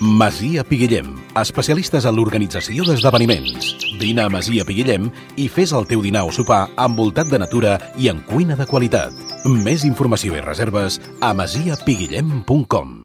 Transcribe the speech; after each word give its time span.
Masia 0.00 0.64
Piguillem, 0.64 1.08
especialistes 1.40 2.04
en 2.04 2.16
l'organització 2.16 2.84
d'esdeveniments. 2.84 3.72
Vine 4.00 4.26
a 4.26 4.30
Masia 4.32 4.64
Piguillem 4.66 5.08
i 5.40 5.48
fes 5.48 5.72
el 5.76 5.86
teu 5.88 6.02
dinar 6.04 6.26
o 6.28 6.32
sopar 6.34 6.66
envoltat 6.84 7.30
de 7.32 7.40
natura 7.40 7.76
i 7.96 8.10
en 8.12 8.20
cuina 8.28 8.56
de 8.58 8.66
qualitat. 8.68 9.14
Més 9.46 9.86
informació 9.88 10.36
i 10.36 10.44
reserves 10.44 11.00
a 11.20 11.32
masiapiguillem.com 11.32 13.02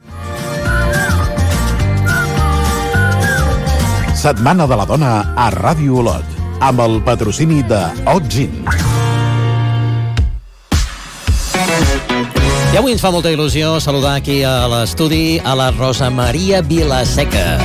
Setmana 4.21 4.67
de 4.69 4.77
la 4.77 4.85
Dona 4.85 5.13
a 5.33 5.49
Ràdio 5.55 6.01
Olot, 6.03 6.39
amb 6.61 6.83
el 6.83 6.99
patrocini 7.07 7.63
de 7.63 7.85
Otgin. 8.11 8.65
I 12.71 12.77
avui 12.79 12.93
ens 12.95 13.01
fa 13.03 13.09
molta 13.11 13.27
il·lusió 13.27 13.81
saludar 13.83 14.13
aquí 14.15 14.37
a 14.47 14.63
l'estudi 14.71 15.41
a 15.43 15.51
la 15.59 15.65
Rosa 15.75 16.07
Maria 16.07 16.61
Vilaseca. 16.63 17.57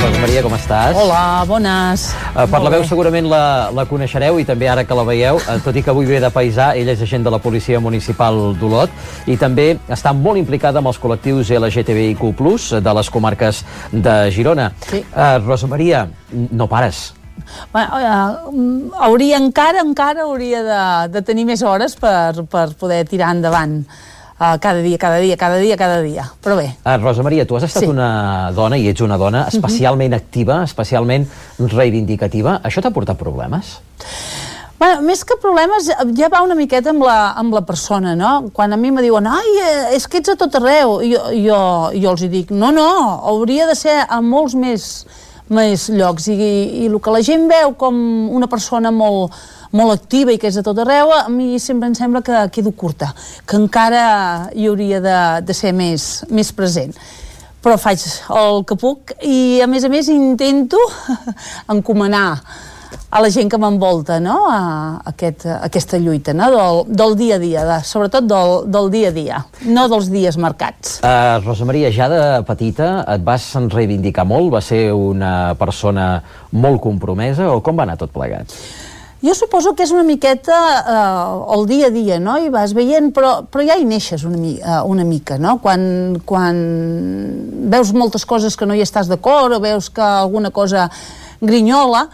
Rosa 0.00 0.22
Maria, 0.22 0.40
com 0.46 0.54
estàs? 0.56 0.96
Hola, 0.96 1.44
bones. 1.44 2.06
Uh, 2.32 2.46
per 2.48 2.62
la 2.64 2.72
veu 2.72 2.86
segurament 2.88 3.28
la, 3.28 3.68
la 3.76 3.84
coneixereu 3.90 4.40
i 4.40 4.48
també 4.48 4.70
ara 4.72 4.86
que 4.88 4.96
la 4.96 5.04
veieu, 5.04 5.36
uh, 5.36 5.58
tot 5.60 5.76
i 5.76 5.84
que 5.84 5.92
avui 5.92 6.08
ve 6.08 6.22
de 6.24 6.32
paisà, 6.32 6.70
ella 6.80 6.96
és 6.96 7.04
agent 7.04 7.28
de 7.28 7.34
la 7.36 7.42
Policia 7.44 7.76
Municipal 7.84 8.56
d'Olot 8.56 9.28
i 9.28 9.36
també 9.36 9.74
està 9.84 10.16
molt 10.16 10.40
implicada 10.40 10.80
amb 10.80 10.94
els 10.94 11.02
col·lectius 11.02 11.52
LGTBIQ+, 11.60 12.32
de 12.80 12.98
les 13.02 13.12
comarques 13.12 13.66
de 13.92 14.16
Girona. 14.32 14.72
Sí. 14.88 15.04
Uh, 15.12 15.44
Rosa 15.44 15.68
Maria, 15.68 16.06
no 16.32 16.72
pares. 16.72 17.10
Bueno, 17.72 18.00
eh, 18.00 18.90
hauria 19.06 19.36
encara, 19.38 19.80
encara 19.84 20.22
hauria 20.26 20.62
de, 20.66 20.82
de 21.14 21.22
tenir 21.22 21.44
més 21.48 21.62
hores 21.62 21.96
per, 22.00 22.44
per 22.50 22.68
poder 22.78 23.02
tirar 23.08 23.30
endavant 23.36 23.80
uh, 23.86 24.56
cada 24.60 24.80
dia, 24.82 24.98
cada 24.98 25.18
dia, 25.22 25.36
cada 25.36 25.58
dia, 25.62 25.76
cada 25.76 26.00
dia. 26.02 26.24
Però 26.42 26.56
bé, 26.58 26.70
Uh, 26.84 26.96
Rosa 27.02 27.22
Maria, 27.26 27.46
tu 27.46 27.56
has 27.56 27.64
estat 27.68 27.84
Sí. 27.84 27.90
una 27.90 28.50
dona 28.56 28.76
i 28.78 28.88
ets 28.88 29.00
una 29.04 29.16
dona 29.20 29.46
especialment 29.52 30.14
activa, 30.16 30.62
especialment 30.64 31.28
reivindicativa. 31.58 32.60
Això 32.64 32.82
t'ha 32.82 32.90
portat 32.94 33.18
problemes? 33.20 33.76
Bueno, 34.78 35.00
més 35.08 35.22
que 35.24 35.38
problemes, 35.40 35.86
ja 36.18 36.28
va 36.28 36.42
una 36.44 36.54
miqueta 36.54 36.90
amb 36.92 37.00
la, 37.06 37.32
amb 37.40 37.54
la 37.56 37.62
persona, 37.64 38.12
no? 38.14 38.50
Quan 38.52 38.74
a 38.74 38.76
mi 38.76 38.90
me 38.92 39.00
diuen, 39.00 39.24
ai, 39.26 39.54
eh, 39.62 39.94
és 39.96 40.04
que 40.06 40.20
ets 40.20 40.34
a 40.34 40.36
tot 40.36 40.58
arreu, 40.58 40.98
jo, 41.00 41.22
jo, 41.32 41.60
jo 41.96 42.10
els 42.12 42.24
hi 42.26 42.28
dic, 42.28 42.50
no, 42.52 42.68
no, 42.76 42.84
hauria 43.24 43.64
de 43.70 43.74
ser 43.74 44.02
a 44.04 44.20
molts 44.20 44.52
més, 44.54 45.06
més 45.52 45.88
llocs, 45.94 46.26
i, 46.32 46.36
i 46.82 46.86
el 46.88 46.96
que 47.02 47.12
la 47.14 47.22
gent 47.24 47.46
veu 47.50 47.74
com 47.78 47.96
una 48.34 48.48
persona 48.50 48.90
molt, 48.90 49.34
molt 49.76 49.94
activa 49.94 50.34
i 50.34 50.40
que 50.42 50.50
és 50.50 50.58
a 50.58 50.64
tot 50.66 50.78
arreu, 50.82 51.12
a 51.14 51.26
mi 51.32 51.60
sempre 51.62 51.90
em 51.90 51.94
sembla 51.98 52.22
que 52.26 52.46
quedo 52.54 52.72
curta, 52.72 53.12
que 53.46 53.58
encara 53.60 54.50
hi 54.54 54.66
hauria 54.66 55.00
de, 55.04 55.18
de 55.46 55.56
ser 55.56 55.72
més, 55.76 56.24
més 56.30 56.52
present. 56.52 56.94
Però 57.62 57.74
faig 57.80 58.02
el 58.30 58.62
que 58.66 58.76
puc 58.78 59.12
i 59.26 59.60
a 59.62 59.66
més 59.70 59.84
a 59.86 59.90
més 59.90 60.10
intento 60.12 60.78
encomanar 61.74 62.28
a 63.10 63.22
la 63.22 63.30
gent 63.32 63.50
que 63.52 63.58
m'envolta 63.60 64.18
no? 64.22 64.38
a, 64.50 64.60
aquest, 65.12 65.46
a 65.46 65.60
aquesta 65.68 66.00
lluita 66.02 66.34
no? 66.36 66.50
del, 66.54 66.82
del 67.02 67.16
dia 67.18 67.36
a 67.36 67.42
dia, 67.42 67.66
de, 67.68 67.78
sobretot 67.86 68.26
del, 68.28 68.56
del 68.72 68.90
dia 68.92 69.12
a 69.12 69.16
dia, 69.16 69.42
no 69.68 69.86
dels 69.92 70.10
dies 70.12 70.38
marcats. 70.40 70.98
Uh, 71.04 71.38
Rosa 71.44 71.68
Maria, 71.68 71.92
ja 71.94 72.10
de 72.12 72.22
petita 72.48 72.90
et 73.14 73.24
vas 73.26 73.52
reivindicar 73.72 74.26
molt, 74.28 74.52
va 74.54 74.64
ser 74.64 74.90
una 74.94 75.54
persona 75.58 76.10
molt 76.52 76.82
compromesa 76.84 77.50
o 77.52 77.62
com 77.64 77.78
va 77.78 77.86
anar 77.88 77.98
tot 78.00 78.14
plegat? 78.14 78.52
Jo 79.24 79.32
suposo 79.34 79.72
que 79.74 79.82
és 79.86 79.90
una 79.94 80.04
miqueta 80.04 80.56
eh, 80.76 81.54
el 81.56 81.64
dia 81.66 81.88
a 81.88 81.92
dia, 81.94 82.18
no? 82.20 82.36
I 82.38 82.50
vas 82.52 82.74
veient, 82.76 83.08
però, 83.16 83.40
però 83.48 83.64
ja 83.64 83.78
hi 83.80 83.86
neixes 83.88 84.26
una, 84.28 84.36
mi, 84.36 84.52
eh, 84.60 84.80
una 84.84 85.06
mica, 85.08 85.38
no? 85.40 85.56
Quan, 85.64 86.20
quan 86.28 86.60
veus 87.72 87.94
moltes 87.96 88.26
coses 88.28 88.58
que 88.60 88.68
no 88.68 88.76
hi 88.76 88.84
estàs 88.84 89.08
d'acord 89.08 89.56
o 89.56 89.60
veus 89.62 89.88
que 89.90 90.04
alguna 90.04 90.52
cosa 90.54 90.90
grinyola, 91.40 92.06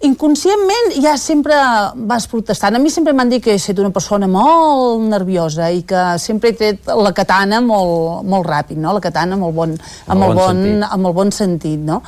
inconscientment 0.00 0.94
ja 1.02 1.16
sempre 1.20 1.54
vas 2.08 2.26
protestant. 2.30 2.76
A 2.76 2.80
mi 2.80 2.90
sempre 2.90 3.12
m'han 3.12 3.28
dit 3.28 3.42
que 3.44 3.52
he 3.52 3.60
estat 3.60 3.78
una 3.82 3.92
persona 3.92 4.28
molt 4.30 5.04
nerviosa 5.10 5.68
i 5.70 5.82
que 5.84 6.04
sempre 6.18 6.50
he 6.50 6.56
tret 6.56 6.88
la 6.88 7.12
katana 7.16 7.60
molt, 7.60 8.24
molt 8.24 8.48
ràpid, 8.48 8.80
no? 8.80 8.94
La 8.96 9.04
katana 9.04 9.36
amb 9.36 9.50
el 9.50 9.56
bon, 9.56 9.74
amb 10.08 10.28
el 10.28 10.36
bon, 10.38 10.62
sentit. 10.62 10.86
amb 10.90 11.10
el 11.10 11.16
bon 11.20 11.34
sentit, 11.36 11.82
no? 11.84 12.00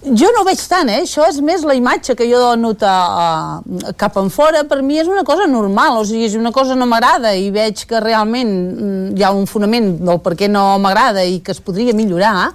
Jo 0.00 0.30
no 0.32 0.40
ho 0.40 0.46
veig 0.48 0.60
tant, 0.64 0.88
eh? 0.88 1.02
Això 1.04 1.26
és 1.28 1.42
més 1.44 1.60
la 1.68 1.76
imatge 1.76 2.14
que 2.16 2.24
jo 2.24 2.38
dono 2.40 2.72
a, 2.88 2.96
a, 2.96 3.92
cap 4.00 4.16
en 4.16 4.30
fora. 4.32 4.64
Per 4.64 4.80
mi 4.80 4.96
és 4.96 5.10
una 5.12 5.26
cosa 5.28 5.44
normal, 5.44 6.00
o 6.00 6.06
sigui, 6.08 6.24
és 6.30 6.38
una 6.40 6.54
cosa 6.56 6.72
no 6.72 6.88
m'agrada 6.88 7.34
i 7.36 7.50
veig 7.52 7.84
que 7.84 8.00
realment 8.00 8.48
mm, 8.48 9.18
hi 9.18 9.26
ha 9.26 9.34
un 9.36 9.44
fonament 9.44 9.98
del 10.00 10.22
per 10.24 10.32
què 10.40 10.48
no 10.48 10.78
m'agrada 10.80 11.28
i 11.28 11.42
que 11.44 11.52
es 11.52 11.60
podria 11.60 11.92
millorar. 11.92 12.48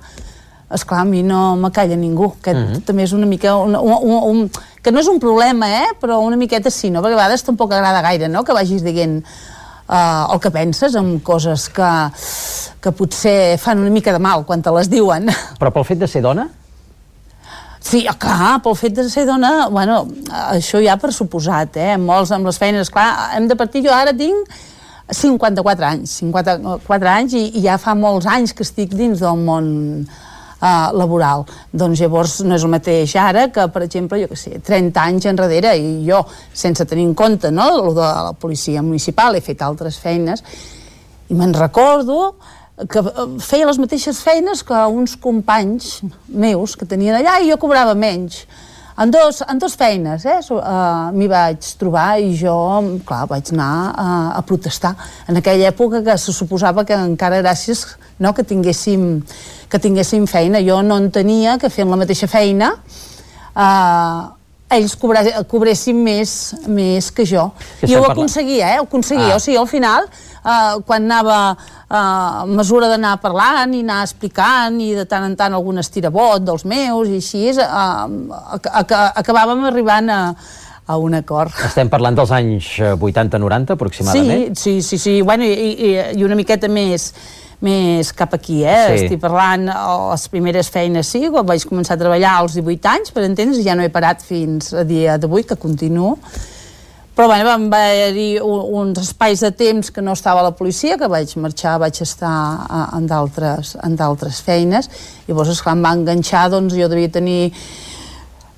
Esclar, 0.74 1.02
a 1.02 1.06
mi 1.06 1.22
no 1.24 1.56
m'acalla 1.62 1.96
ningú. 1.96 2.32
Aquest 2.40 2.58
Mhm. 2.58 2.82
també 2.86 3.04
és 3.04 3.14
una 3.14 3.26
mica... 3.26 3.56
Un, 3.56 3.76
un, 3.76 3.98
un, 4.02 4.24
un, 4.30 4.52
que 4.82 4.92
no 4.92 5.00
és 5.00 5.08
un 5.08 5.20
problema, 5.20 5.70
eh? 5.70 5.88
Però 6.02 6.20
una 6.22 6.36
miqueta 6.38 6.72
sí, 6.72 6.90
no? 6.90 7.02
Perquè 7.02 7.14
a 7.14 7.22
vegades 7.22 7.44
tampoc 7.44 7.72
agrada 7.72 8.02
gaire, 8.02 8.28
no?, 8.28 8.44
que 8.44 8.54
vagis 8.54 8.84
dient 8.84 9.24
uh, 9.90 10.34
el 10.34 10.40
que 10.42 10.52
penses 10.52 10.96
amb 10.96 11.22
coses 11.24 11.70
que, 11.70 11.90
que 12.82 12.92
potser 12.92 13.58
fan 13.62 13.80
una 13.80 13.90
mica 13.94 14.12
de 14.14 14.20
mal 14.20 14.46
quan 14.46 14.62
te 14.62 14.72
les 14.72 14.90
diuen. 14.90 15.30
Però 15.62 15.72
pel 15.72 15.86
fet 15.86 16.00
de 16.00 16.08
ser 16.08 16.22
dona? 16.26 16.50
Sí, 17.86 18.08
ah, 18.10 18.16
clar, 18.18 18.62
pel 18.66 18.74
fet 18.76 18.96
de 18.98 19.04
ser 19.10 19.28
dona, 19.28 19.68
bueno, 19.70 20.08
això 20.50 20.82
ja 20.82 20.96
per 20.98 21.12
suposat, 21.14 21.78
eh? 21.78 21.98
Molts 22.02 22.32
amb 22.34 22.50
les 22.50 22.58
feines, 22.58 22.90
clar, 22.90 23.36
hem 23.38 23.46
de 23.48 23.56
partir, 23.56 23.84
jo 23.86 23.94
ara 23.94 24.14
tinc 24.18 24.50
54 25.14 25.86
anys, 25.86 26.16
54 26.24 27.10
anys 27.12 27.36
i, 27.38 27.44
i 27.60 27.62
ja 27.68 27.78
fa 27.78 27.94
molts 27.94 28.26
anys 28.26 28.56
que 28.58 28.66
estic 28.66 28.96
dins 28.98 29.22
del 29.22 29.38
món 29.38 29.68
eh, 30.66 30.98
laboral. 30.98 31.46
Doncs 31.72 32.02
llavors 32.02 32.40
no 32.46 32.58
és 32.58 32.66
el 32.66 32.74
mateix 32.74 33.16
ara 33.22 33.48
que, 33.54 33.68
per 33.72 33.86
exemple, 33.86 34.20
jo 34.22 34.32
que 34.32 34.40
sé, 34.40 34.60
30 34.66 35.06
anys 35.06 35.30
enrere 35.32 35.76
i 35.78 36.02
jo, 36.08 36.24
sense 36.54 36.88
tenir 36.90 37.06
en 37.10 37.16
compte 37.18 37.52
no, 37.54 37.70
el 37.84 37.94
de 37.98 38.10
la 38.30 38.34
policia 38.40 38.84
municipal, 38.86 39.36
he 39.36 39.46
fet 39.46 39.64
altres 39.66 40.00
feines 40.02 40.44
i 41.30 41.34
me'n 41.34 41.56
recordo 41.58 42.36
que 42.92 43.00
eh, 43.00 43.28
feia 43.42 43.68
les 43.70 43.80
mateixes 43.82 44.22
feines 44.24 44.64
que 44.66 44.86
uns 44.92 45.16
companys 45.22 46.00
meus 46.28 46.76
que 46.76 46.88
tenien 46.90 47.18
allà 47.18 47.40
i 47.42 47.52
jo 47.52 47.60
cobrava 47.62 47.96
menys. 47.98 48.44
En 48.98 49.12
dos, 49.12 49.44
en 49.48 49.60
dos 49.60 49.76
feines, 49.76 50.24
eh? 50.24 50.38
So, 50.40 50.56
uh, 50.56 51.10
m'hi 51.12 51.28
vaig 51.28 51.66
trobar 51.76 52.22
i 52.24 52.30
jo, 52.40 52.56
clar, 53.04 53.26
vaig 53.28 53.52
anar 53.52 53.72
a, 53.92 54.06
a 54.40 54.44
protestar. 54.48 54.94
En 55.28 55.36
aquella 55.36 55.68
època 55.74 56.00
que 56.06 56.16
se 56.16 56.32
suposava 56.32 56.86
que 56.88 56.96
encara 56.96 57.42
gràcies 57.44 57.84
no, 58.24 58.32
que, 58.32 58.46
tinguéssim, 58.48 59.20
que 59.68 59.82
tinguéssim 59.84 60.24
feina. 60.32 60.64
Jo 60.64 60.80
no 60.80 61.02
entenia 61.04 61.58
que 61.60 61.68
fent 61.68 61.92
la 61.92 62.00
mateixa 62.00 62.32
feina 62.32 62.72
uh, 62.78 64.32
ells 64.74 64.96
cobressin 64.98 65.98
més, 66.02 66.32
més 66.68 67.12
que 67.14 67.26
jo. 67.28 67.50
Que 67.80 67.90
I 67.92 67.98
ho 68.00 68.06
aconseguia, 68.08 68.74
eh? 68.74 68.80
Ho 68.82 68.88
aconseguia. 68.88 69.36
Ah. 69.36 69.38
O 69.38 69.44
sigui, 69.44 69.58
al 69.62 69.70
final, 69.70 70.08
eh, 70.42 70.82
quan 70.88 71.06
anava 71.06 71.40
eh, 71.54 71.96
a 71.96 72.46
mesura 72.50 72.90
d'anar 72.90 73.16
parlant 73.22 73.76
i 73.78 73.84
anar 73.86 74.02
explicant 74.08 74.80
i 74.82 74.94
de 74.98 75.06
tant 75.10 75.28
en 75.28 75.36
tant 75.38 75.54
algun 75.54 75.82
estirabot 75.84 76.44
dels 76.44 76.66
meus 76.66 77.12
i 77.12 77.22
així, 77.22 77.48
eh, 77.54 77.72
ac 78.58 78.72
ac 78.84 78.96
acabàvem 79.24 79.68
arribant 79.70 80.10
a, 80.10 80.22
a 80.86 80.98
un 81.02 81.18
acord. 81.18 81.54
Estem 81.66 81.90
parlant 81.90 82.18
dels 82.18 82.32
anys 82.36 82.76
eh, 82.80 82.94
80-90 82.94 83.74
aproximadament? 83.74 84.54
Sí, 84.54 84.82
sí, 84.82 84.98
sí, 84.98 85.02
sí. 85.02 85.16
Bueno, 85.26 85.48
i, 85.48 85.74
i, 85.74 85.92
i 86.20 86.28
una 86.28 86.38
miqueta 86.38 86.70
més 86.70 87.12
més 87.66 88.12
cap 88.14 88.34
aquí, 88.36 88.64
eh? 88.68 88.82
Sí. 88.90 89.06
Estic 89.06 89.22
parlant, 89.22 89.70
oh, 89.72 90.10
les 90.12 90.26
primeres 90.32 90.70
feines 90.70 91.08
sí, 91.08 91.24
quan 91.32 91.48
vaig 91.48 91.64
començar 91.66 91.96
a 91.96 92.02
treballar 92.02 92.36
als 92.42 92.58
18 92.60 92.92
anys, 92.92 93.14
per 93.16 93.24
entendre's, 93.26 93.64
ja 93.66 93.78
no 93.78 93.86
he 93.86 93.94
parat 93.94 94.22
fins 94.26 94.74
a 94.76 94.84
dia 94.88 95.16
d'avui, 95.22 95.46
que 95.48 95.58
continuo. 95.60 96.18
Però 97.16 97.30
bueno, 97.32 97.46
van 97.48 97.70
haver-hi 97.72 98.42
uns 98.44 99.00
espais 99.00 99.40
de 99.40 99.54
temps 99.56 99.88
que 99.96 100.04
no 100.04 100.18
estava 100.18 100.44
la 100.44 100.52
policia, 100.52 100.98
que 101.00 101.08
vaig 101.08 101.32
marxar, 101.40 101.78
vaig 101.80 102.02
estar 102.04 102.36
d'altres 103.08 103.78
en 103.88 103.96
d'altres 103.96 104.42
feines, 104.44 104.92
i 105.24 105.32
llavors, 105.32 105.54
esclar, 105.54 105.78
em 105.78 105.86
va 105.86 105.94
enganxar, 105.96 106.50
doncs 106.52 106.76
jo 106.76 106.90
devia 106.92 107.08
tenir 107.08 107.54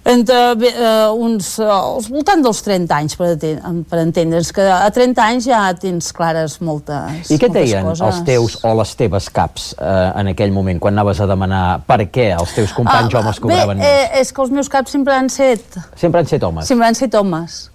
entre 0.07 0.37
uh, 0.55 1.11
uns, 1.19 1.49
uh, 1.59 1.67
als 1.67 2.07
voltant 2.13 2.41
dels 2.45 2.61
30 2.63 2.95
anys, 2.95 3.15
per, 3.19 3.33
per 3.89 3.99
entendre'ns, 4.01 4.51
que 4.55 4.63
a 4.71 4.87
30 4.93 5.23
anys 5.23 5.47
ja 5.49 5.61
tens 5.75 6.09
clares 6.15 6.57
moltes 6.63 7.27
I 7.33 7.35
què 7.41 7.49
moltes 7.49 7.57
deien 7.57 7.85
coses. 7.89 8.05
els 8.07 8.21
teus 8.27 8.57
o 8.63 8.73
les 8.79 8.93
teves 8.99 9.27
caps 9.35 9.73
uh, 9.77 10.13
en 10.21 10.31
aquell 10.31 10.53
moment, 10.55 10.79
quan 10.79 10.95
anaves 10.95 11.19
a 11.19 11.27
demanar 11.27 11.63
per 11.87 11.99
què 12.07 12.29
els 12.37 12.53
teus 12.55 12.71
companys 12.77 13.13
Ah, 13.13 13.19
homes 13.21 13.39
cobraven 13.43 13.77
bé, 13.77 13.83
més? 13.83 14.05
eh, 14.13 14.21
és 14.21 14.31
que 14.31 14.41
els 14.45 14.51
meus 14.55 14.69
caps 14.71 14.95
sempre 14.95 15.13
han 15.17 15.27
set 15.29 15.75
Sempre 15.95 16.21
han 16.23 16.29
set 16.31 16.43
homes. 16.43 16.67
sempre 16.67 16.87
han 16.87 16.95
set 16.95 17.13
homes. 17.15 17.65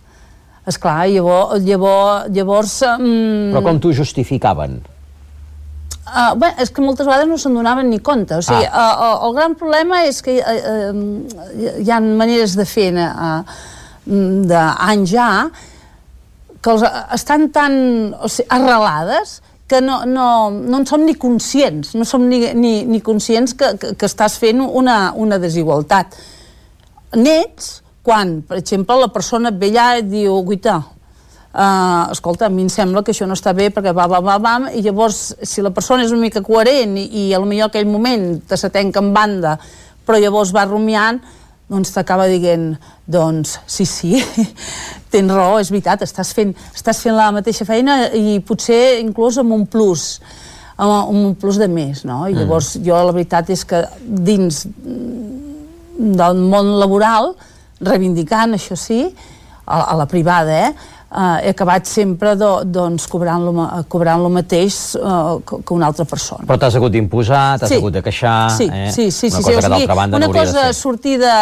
Esclar, 0.66 1.08
llavors... 1.10 1.62
llavors, 1.66 2.28
llavors 2.30 2.74
mm, 2.98 3.50
Però 3.52 3.62
com 3.66 3.80
t'ho 3.82 3.92
justificaven? 3.92 4.80
Uh, 6.12 6.34
bé, 6.36 6.50
és 6.60 6.68
que 6.68 6.82
moltes 6.84 7.06
vegades 7.08 7.28
no 7.30 7.38
se'n 7.40 7.54
donaven 7.56 7.88
ni 7.88 7.98
compte. 8.04 8.36
O 8.36 8.44
sigui, 8.44 8.66
ah. 8.68 8.88
uh, 8.92 9.04
uh, 9.06 9.28
el 9.28 9.36
gran 9.38 9.54
problema 9.56 10.02
és 10.04 10.18
que 10.24 10.34
uh, 10.42 10.56
uh, 10.92 11.78
hi 11.80 11.88
ha 11.88 12.00
maneres 12.04 12.52
de 12.58 12.66
fer 12.68 12.90
uh, 13.00 13.40
d'anys 14.04 15.08
ja 15.08 15.30
que 16.60 16.74
els, 16.74 16.84
uh, 16.84 17.06
estan 17.16 17.48
tan 17.54 17.78
o 18.12 18.28
sigui, 18.28 18.50
arrelades 18.52 19.38
que 19.72 19.80
no, 19.80 20.02
no, 20.04 20.50
no 20.52 20.82
en 20.82 20.84
som 20.84 21.00
ni 21.08 21.16
conscients, 21.16 21.94
no 21.96 22.04
som 22.04 22.28
ni, 22.28 22.42
ni, 22.52 22.74
ni 22.84 23.00
conscients 23.00 23.56
que, 23.56 23.72
que, 23.80 23.94
que 23.96 24.10
estàs 24.10 24.36
fent 24.36 24.60
una, 24.60 25.14
una 25.16 25.40
desigualtat. 25.40 26.18
Nets, 27.16 27.78
quan, 28.04 28.42
per 28.44 28.58
exemple, 28.60 29.00
la 29.00 29.08
persona 29.14 29.48
et 29.48 29.56
ve 29.56 29.72
allà 29.72 29.86
i 29.96 30.02
et 30.02 30.10
diu, 30.12 30.36
guita, 30.44 30.76
uh, 31.52 32.10
escolta, 32.12 32.46
a 32.46 32.52
mi 32.52 32.64
em 32.66 32.70
sembla 32.72 33.02
que 33.04 33.12
això 33.12 33.28
no 33.28 33.36
està 33.36 33.52
bé 33.56 33.70
perquè 33.74 33.92
va, 33.96 34.08
va, 34.10 34.20
va, 34.24 34.38
va, 34.42 34.56
i 34.72 34.82
llavors, 34.84 35.34
si 35.42 35.64
la 35.64 35.72
persona 35.74 36.06
és 36.06 36.12
una 36.14 36.24
mica 36.24 36.42
coherent 36.44 36.96
i, 37.00 37.06
i 37.24 37.28
potser 37.36 37.68
aquell 37.68 37.88
moment 37.90 38.40
te 38.48 38.58
s'atenca 38.58 39.02
en 39.02 39.12
banda, 39.14 39.56
però 40.06 40.20
llavors 40.20 40.52
va 40.54 40.66
rumiant, 40.68 41.20
doncs 41.72 41.92
t'acaba 41.94 42.26
dient, 42.28 42.72
doncs, 43.08 43.56
sí, 43.70 43.86
sí, 43.88 44.18
tens 45.12 45.32
raó, 45.32 45.58
és 45.60 45.72
veritat, 45.72 46.04
estàs 46.04 46.32
fent, 46.36 46.54
estàs 46.74 47.00
fent 47.04 47.16
la 47.16 47.30
mateixa 47.34 47.66
feina 47.68 48.06
i 48.16 48.40
potser 48.44 48.98
inclús 49.00 49.38
amb 49.40 49.56
un 49.56 49.66
plus, 49.70 50.16
amb 50.76 51.12
un 51.14 51.34
plus 51.38 51.60
de 51.60 51.68
més, 51.70 52.04
no? 52.08 52.24
I 52.28 52.36
llavors 52.36 52.74
jo 52.82 52.96
la 52.96 53.14
veritat 53.14 53.52
és 53.54 53.64
que 53.68 53.84
dins 54.02 54.64
del 56.02 56.40
món 56.40 56.74
laboral, 56.80 57.32
reivindicant, 57.82 58.56
això 58.56 58.76
sí, 58.78 59.04
a, 59.64 59.78
a 59.92 59.96
la 59.98 60.08
privada, 60.10 60.68
eh? 60.68 60.90
Uh, 61.12 61.42
he 61.44 61.50
acabat 61.52 61.84
sempre 61.84 62.30
do, 62.40 62.62
doncs, 62.64 63.04
cobrant, 63.04 63.42
lo, 63.44 63.66
cobrant 63.92 64.22
lo 64.24 64.30
mateix 64.32 64.94
uh, 64.96 65.42
que 65.44 65.74
una 65.74 65.90
altra 65.90 66.06
persona. 66.08 66.46
Però 66.48 66.56
t'has 66.56 66.78
hagut 66.78 66.94
d'imposar, 66.94 67.58
t'has 67.60 67.74
hagut 67.76 67.92
de 67.98 68.00
queixar... 68.06 68.36
Sí, 68.56 68.70
eh? 68.72 68.88
sí, 68.94 69.10
sí. 69.12 69.28
Una 69.28 69.36
sí, 69.36 69.42
cosa 69.42 69.52
sí, 69.52 69.60
que 69.60 69.72
d'altra 69.74 69.98
banda 69.98 70.16
una 70.16 70.30
no 70.30 70.32
cosa 70.32 70.56
de 70.56 70.70
ser. 70.70 70.78
sortida 70.80 71.34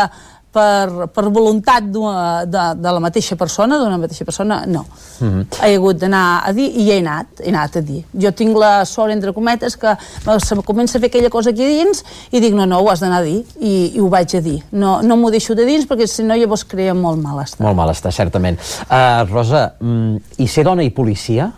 per, 0.53 1.09
per 1.15 1.25
voluntat 1.31 1.87
de, 1.95 2.65
de 2.77 2.93
la 2.93 3.01
mateixa 3.03 3.37
persona, 3.39 3.79
d'una 3.79 3.99
mateixa 4.03 4.25
persona, 4.25 4.65
no. 4.67 4.85
Mm. 5.21 5.29
-hmm. 5.29 5.45
He 5.63 5.75
hagut 5.77 5.99
d'anar 5.99 6.43
a 6.45 6.53
dir 6.53 6.69
i 6.75 6.91
he 6.91 6.99
anat, 6.99 7.27
he 7.45 7.49
anat 7.49 7.77
a 7.77 7.81
dir. 7.81 8.05
Jo 8.13 8.33
tinc 8.33 8.57
la 8.57 8.85
sort, 8.85 9.13
entre 9.13 9.33
cometes, 9.33 9.77
que 9.77 9.97
se 10.41 10.55
me 10.55 10.63
comença 10.63 10.99
a 10.99 11.01
fer 11.01 11.09
aquella 11.09 11.31
cosa 11.31 11.51
aquí 11.51 11.67
dins 11.67 12.05
i 12.31 12.41
dic, 12.41 12.55
no, 12.55 12.67
no, 12.67 12.79
ho 12.81 12.91
has 12.91 13.01
d'anar 13.01 13.21
a 13.21 13.25
dir, 13.25 13.45
i, 13.61 13.93
i 13.95 14.01
ho 14.01 14.09
vaig 14.09 14.37
a 14.37 14.41
dir. 14.41 14.63
No, 14.73 15.03
no 15.03 15.17
m'ho 15.17 15.31
deixo 15.31 15.55
de 15.55 15.65
dins 15.65 15.87
perquè 15.87 16.07
si 16.07 16.23
no 16.23 16.35
llavors 16.35 16.65
crea 16.65 16.95
molt 16.95 17.23
malestar. 17.23 17.67
Molt 17.67 17.77
malestar, 17.77 18.13
certament. 18.13 18.59
Uh, 18.91 19.27
Rosa, 19.31 19.75
mm, 19.81 20.17
i 20.39 20.47
ser 20.49 20.65
dona 20.65 20.83
i 20.83 20.91
policia? 20.91 21.53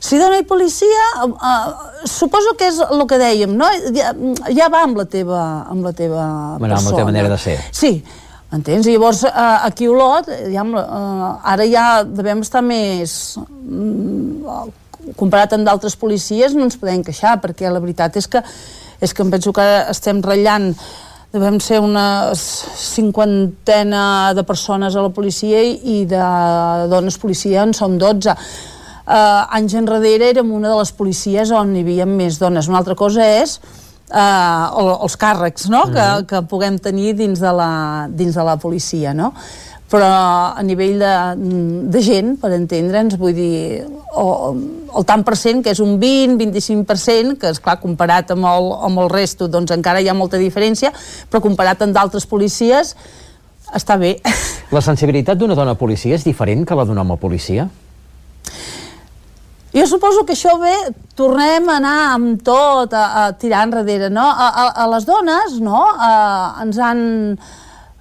Si 0.00 0.16
dona 0.18 0.38
i 0.40 0.46
policia, 0.48 1.02
uh, 1.26 2.06
suposo 2.08 2.54
que 2.56 2.70
és 2.70 2.78
el 2.86 3.02
que 3.06 3.18
dèiem, 3.20 3.52
no? 3.52 3.66
Ja, 3.92 4.14
ja 4.56 4.70
va 4.72 4.80
amb 4.86 4.96
la 4.96 5.04
teva, 5.04 5.42
amb 5.68 5.84
la 5.84 5.92
teva 5.92 6.24
Bueno, 6.56 6.58
amb 6.64 6.72
la 6.72 6.76
persona. 6.78 6.96
teva 6.96 7.10
manera 7.10 7.28
de 7.28 7.36
ser. 7.38 7.58
Sí, 7.70 7.92
entens? 8.50 8.88
I 8.88 8.96
llavors, 8.96 9.20
uh, 9.28 9.60
aquí 9.68 9.86
a 9.86 9.90
Olot, 9.92 10.32
ja, 10.54 10.64
uh, 10.64 11.36
ara 11.44 11.68
ja 11.68 12.02
devem 12.04 12.40
estar 12.40 12.64
més... 12.64 13.36
mm, 13.36 14.78
comparat 15.16 15.54
amb 15.56 15.66
d'altres 15.66 15.96
policies 15.96 16.54
no 16.54 16.66
ens 16.68 16.76
podem 16.80 17.02
queixar, 17.04 17.38
perquè 17.42 17.70
la 17.72 17.80
veritat 17.82 18.16
és 18.20 18.28
que, 18.30 18.42
és 19.00 19.14
que 19.14 19.24
em 19.24 19.30
penso 19.32 19.52
que 19.56 19.64
estem 19.90 20.20
ratllant 20.22 20.74
devem 21.32 21.60
ser 21.62 21.78
una 21.80 22.32
cinquantena 22.34 24.34
de 24.34 24.42
persones 24.44 24.96
a 24.96 25.04
la 25.04 25.12
policia 25.14 25.62
i 25.62 26.04
de 26.10 26.22
dones 26.90 27.18
policia 27.22 27.62
en 27.62 27.74
som 27.76 27.96
12 27.98 28.34
uh, 29.06 29.56
anys 29.56 29.76
enrere 29.78 30.30
érem 30.30 30.52
una 30.52 30.72
de 30.72 30.78
les 30.80 30.92
policies 30.92 31.52
on 31.54 31.74
hi 31.76 31.84
havia 31.84 32.06
més 32.06 32.38
dones. 32.40 32.68
Una 32.68 32.80
altra 32.82 32.96
cosa 32.98 33.24
és 33.24 33.58
uh, 33.60 35.00
els 35.00 35.16
càrrecs 35.16 35.68
no? 35.72 35.86
que, 35.94 36.06
que 36.30 36.44
puguem 36.50 36.78
tenir 36.78 37.14
dins 37.18 37.40
de 37.40 37.52
la, 37.54 37.72
dins 38.10 38.36
de 38.36 38.46
la 38.46 38.56
policia, 38.60 39.14
no? 39.14 39.32
però 39.90 40.06
a 40.54 40.62
nivell 40.62 41.00
de, 41.02 41.14
de 41.90 42.00
gent, 42.04 42.36
per 42.38 42.52
entendre'ns, 42.54 43.16
vull 43.18 43.34
dir, 43.34 43.82
o, 44.14 44.52
el 44.94 45.06
tant 45.08 45.24
per 45.26 45.34
cent, 45.34 45.64
que 45.66 45.74
és 45.74 45.80
un 45.82 45.96
20-25%, 45.98 47.34
que 47.40 47.50
és 47.50 47.58
clar, 47.58 47.80
comparat 47.82 48.30
amb 48.36 48.46
el, 48.46 48.70
amb 48.86 49.02
el 49.02 49.10
resto, 49.10 49.50
doncs 49.50 49.74
encara 49.74 49.98
hi 49.98 50.06
ha 50.06 50.14
molta 50.14 50.38
diferència, 50.38 50.92
però 51.26 51.42
comparat 51.42 51.82
amb 51.82 51.96
d'altres 51.98 52.28
policies, 52.30 52.94
està 53.74 53.98
bé. 53.98 54.16
La 54.70 54.82
sensibilitat 54.82 55.38
d'una 55.38 55.58
dona 55.58 55.74
policia 55.74 56.14
és 56.14 56.26
diferent 56.26 56.62
que 56.66 56.78
la 56.78 56.86
d'un 56.86 57.02
home 57.02 57.18
policia? 57.18 57.66
Jo 59.70 59.86
suposo 59.86 60.24
que 60.26 60.34
això 60.34 60.56
ve, 60.58 60.74
tornem 61.14 61.68
a 61.70 61.76
anar 61.78 61.98
amb 62.16 62.40
tot, 62.42 62.90
a, 62.90 63.04
a 63.20 63.26
tirar 63.38 63.68
enrere, 63.68 64.08
no? 64.10 64.24
A, 64.26 64.48
a, 64.50 64.64
a 64.82 64.86
les 64.96 65.06
dones, 65.06 65.60
no?, 65.62 65.84
a, 65.94 66.10
ens 66.64 66.80
han, 66.82 67.04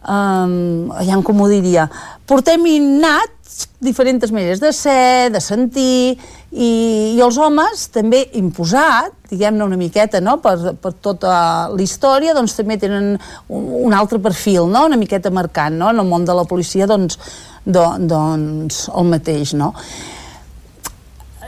um, 0.02 0.90
ja 1.06 1.22
com 1.22 1.46
ho 1.46 1.52
diria, 1.52 1.86
portem 2.26 2.66
innats 2.72 3.68
diferents 3.86 4.34
maneres 4.34 4.64
de 4.64 4.74
ser, 4.74 5.30
de 5.30 5.44
sentir, 5.46 6.18
i, 6.50 6.72
i 7.14 7.22
els 7.22 7.38
homes 7.38 7.86
també 7.94 8.26
imposat, 8.42 9.14
diguem-ne 9.30 9.70
una 9.70 9.78
miqueta, 9.78 10.26
no?, 10.26 10.40
per, 10.42 10.74
per 10.82 10.96
tota 11.06 11.38
la 11.70 11.84
història, 11.86 12.34
doncs 12.34 12.58
també 12.58 12.82
tenen 12.82 13.12
un, 13.14 13.74
un 13.86 13.94
altre 13.94 14.18
perfil, 14.18 14.66
no?, 14.74 14.88
una 14.90 14.98
miqueta 14.98 15.30
marcant, 15.30 15.78
no?, 15.78 15.94
en 15.94 16.02
el 16.02 16.10
món 16.10 16.26
de 16.26 16.34
la 16.34 16.50
policia, 16.50 16.90
doncs, 16.90 17.22
do, 17.62 17.92
doncs 18.10 18.88
el 18.90 19.14
mateix, 19.14 19.54
no?, 19.54 19.76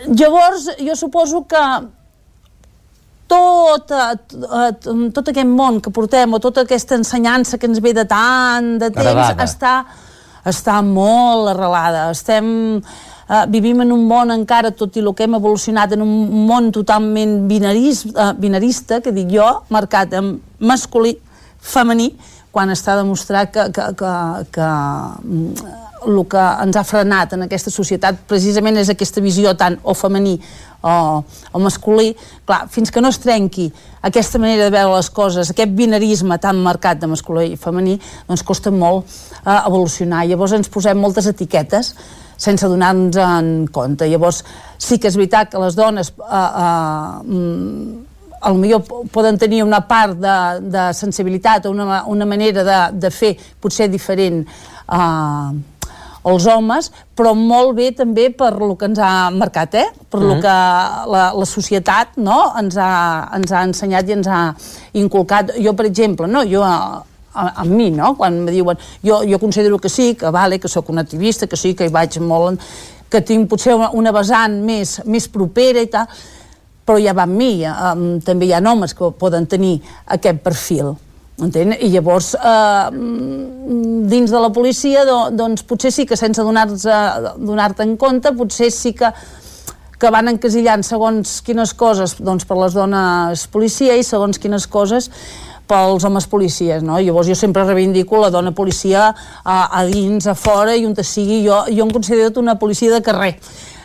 Llavors, 0.07 0.69
jo 0.80 0.95
suposo 0.95 1.44
que 1.48 1.63
tot, 3.31 3.92
eh, 3.92 4.71
tot 5.13 5.30
aquest 5.31 5.48
món 5.48 5.80
que 5.81 5.92
portem, 5.94 6.33
o 6.33 6.39
tota 6.44 6.65
aquesta 6.65 6.98
ensenyança 7.00 7.57
que 7.57 7.69
ens 7.69 7.80
ve 7.80 7.94
de 7.94 8.06
tant 8.06 8.77
de 8.81 8.89
temps, 8.89 9.06
Heredada. 9.06 9.45
està, 9.45 9.75
està 10.45 10.81
molt 10.83 11.53
arrelada. 11.53 12.09
Estem, 12.12 12.81
eh, 13.30 13.45
vivim 13.48 13.81
en 13.81 13.92
un 13.92 14.06
món 14.07 14.31
encara, 14.31 14.71
tot 14.71 14.95
i 14.98 15.00
el 15.00 15.13
que 15.15 15.24
hem 15.24 15.36
evolucionat, 15.36 15.93
en 15.93 16.01
un 16.01 16.46
món 16.48 16.72
totalment 16.72 17.48
binaris, 17.48 18.05
eh, 18.05 18.34
binarista, 18.38 19.01
que 19.01 19.12
dic 19.12 19.29
jo, 19.31 19.63
marcat 19.70 20.13
en 20.13 20.41
masculí, 20.60 21.17
femení, 21.60 22.17
quan 22.51 22.70
està 22.70 22.98
demostrat 22.98 23.51
que, 23.51 23.72
que, 23.72 23.93
que, 23.96 24.13
que 24.51 24.67
mm, 25.24 25.90
el 26.08 26.20
que 26.29 26.41
ens 26.63 26.77
ha 26.77 26.84
frenat 26.88 27.36
en 27.36 27.46
aquesta 27.46 27.72
societat 27.74 28.24
precisament 28.29 28.79
és 28.81 28.89
aquesta 28.89 29.22
visió 29.22 29.53
tant 29.58 29.77
o 29.84 29.93
femení 29.98 30.38
o, 30.81 30.93
o 31.53 31.62
masculí. 31.62 32.12
Clar, 32.46 32.65
fins 32.74 32.91
que 32.91 33.01
no 33.03 33.12
es 33.13 33.20
trenqui 33.22 33.67
aquesta 34.01 34.41
manera 34.41 34.65
de 34.65 34.74
veure 34.74 34.96
les 34.96 35.12
coses, 35.13 35.51
aquest 35.51 35.75
binarisme 35.77 36.39
tan 36.41 36.62
marcat 36.63 37.01
de 37.01 37.12
masculí 37.12 37.51
i 37.53 37.60
femení, 37.60 37.98
doncs 38.27 38.46
costa 38.48 38.74
molt 38.74 39.05
eh, 39.46 39.60
evolucionar. 39.60 40.25
Llavors 40.29 40.58
ens 40.58 40.72
posem 40.72 40.98
moltes 40.98 41.29
etiquetes 41.29 41.93
sense 42.41 42.65
donar-nos 42.65 43.20
en 43.22 43.67
compte. 43.70 44.08
Llavors, 44.10 44.41
sí 44.81 44.98
que 44.98 45.12
és 45.12 45.17
veritat 45.20 45.51
que 45.51 45.62
les 45.62 45.77
dones 45.77 46.10
eh, 46.17 46.31
eh, 46.31 47.20
mm, 47.25 48.08
a 48.41 48.50
lo 48.50 48.58
millor 48.58 48.81
poden 49.13 49.38
tenir 49.38 49.62
una 49.63 49.84
part 49.86 50.17
de, 50.17 50.38
de 50.74 50.88
sensibilitat 50.98 51.67
o 51.67 51.75
una, 51.75 52.03
una 52.10 52.25
manera 52.25 52.63
de, 52.65 52.79
de 52.98 53.12
fer 53.13 53.36
potser 53.62 53.86
diferent 53.93 54.41
eh, 54.41 55.51
els 56.27 56.45
homes, 56.45 56.89
però 57.17 57.33
molt 57.37 57.73
bé 57.77 57.89
també 57.97 58.27
per 58.37 58.51
lo 58.59 58.75
que 58.77 58.87
ens 58.91 58.99
ha 59.01 59.29
marcat, 59.33 59.77
eh? 59.79 59.87
per 60.11 60.21
lo 60.21 60.37
que 60.41 60.55
la, 61.13 61.23
la 61.33 61.47
societat 61.49 62.17
no? 62.21 62.43
ens, 62.59 62.77
ha, 62.77 62.91
ens 63.37 63.53
ha 63.53 63.63
ensenyat 63.65 64.09
i 64.09 64.17
ens 64.19 64.29
ha 64.29 64.41
inculcat. 65.01 65.55
Jo, 65.61 65.73
per 65.77 65.87
exemple, 65.89 66.29
no? 66.29 66.43
jo 66.45 66.61
a, 66.65 67.01
a, 67.33 67.47
a 67.63 67.65
mi, 67.65 67.89
no? 67.95 68.13
quan 68.19 68.43
me 68.45 68.53
diuen 68.53 68.77
jo, 69.01 69.23
jo 69.27 69.41
considero 69.41 69.79
que 69.81 69.89
sí, 69.89 70.13
que 70.15 70.29
vale, 70.29 70.59
que 70.59 70.69
sóc 70.69 70.89
una 70.93 71.01
activista, 71.01 71.47
que 71.47 71.57
sí, 71.57 71.73
que 71.73 71.89
hi 71.89 71.93
vaig 71.93 72.19
molt... 72.21 72.61
que 73.11 73.19
tinc 73.27 73.49
potser 73.51 73.73
una, 73.75 73.89
una 73.91 74.11
vessant 74.15 74.53
més, 74.63 75.01
més 75.03 75.25
propera 75.27 75.81
i 75.83 75.89
tal, 75.91 76.07
però 76.87 76.95
ja 76.95 77.11
va 77.11 77.25
amb 77.27 77.35
mi, 77.35 77.57
um, 77.67 78.21
també 78.23 78.47
hi 78.47 78.53
ha 78.55 78.61
homes 78.71 78.93
que 78.95 79.09
poden 79.19 79.49
tenir 79.51 79.81
aquest 80.15 80.39
perfil. 80.45 80.93
Entén? 81.41 81.74
I 81.74 81.89
llavors, 81.89 82.36
eh, 82.36 82.89
dins 84.12 84.29
de 84.29 84.39
la 84.39 84.51
policia, 84.53 85.05
do, 85.05 85.19
doncs 85.33 85.63
potser 85.65 85.91
sí 85.91 86.05
que 86.05 86.17
sense 86.17 86.41
donar-te 86.41 86.98
donar 87.41 87.74
en 87.81 87.95
compte, 87.98 88.31
potser 88.38 88.71
sí 88.71 88.93
que 88.93 89.12
que 90.01 90.10
van 90.10 90.31
encasillant 90.31 90.81
segons 90.81 91.43
quines 91.45 91.75
coses 91.77 92.15
doncs, 92.17 92.48
per 92.50 92.57
les 92.57 92.74
dones 92.74 93.43
policia 93.53 93.93
i 93.93 94.01
segons 94.01 94.39
quines 94.41 94.65
coses 94.65 95.12
pels 95.69 96.03
homes 96.07 96.25
policies, 96.27 96.81
no? 96.83 96.98
Llavors 97.00 97.29
jo 97.29 97.38
sempre 97.38 97.63
reivindico 97.67 98.17
la 98.17 98.31
dona 98.33 98.51
policia 98.51 99.12
a, 99.12 99.57
a 99.69 99.86
dins, 99.86 100.25
a 100.25 100.33
fora 100.33 100.74
i 100.75 100.88
on 100.89 100.98
te 100.98 101.05
sigui. 101.05 101.43
Jo, 101.45 101.63
jo 101.69 101.86
em 101.86 101.93
considero 101.93 102.41
una 102.41 102.57
policia 102.60 102.91
de 102.91 103.01
carrer 103.05 103.36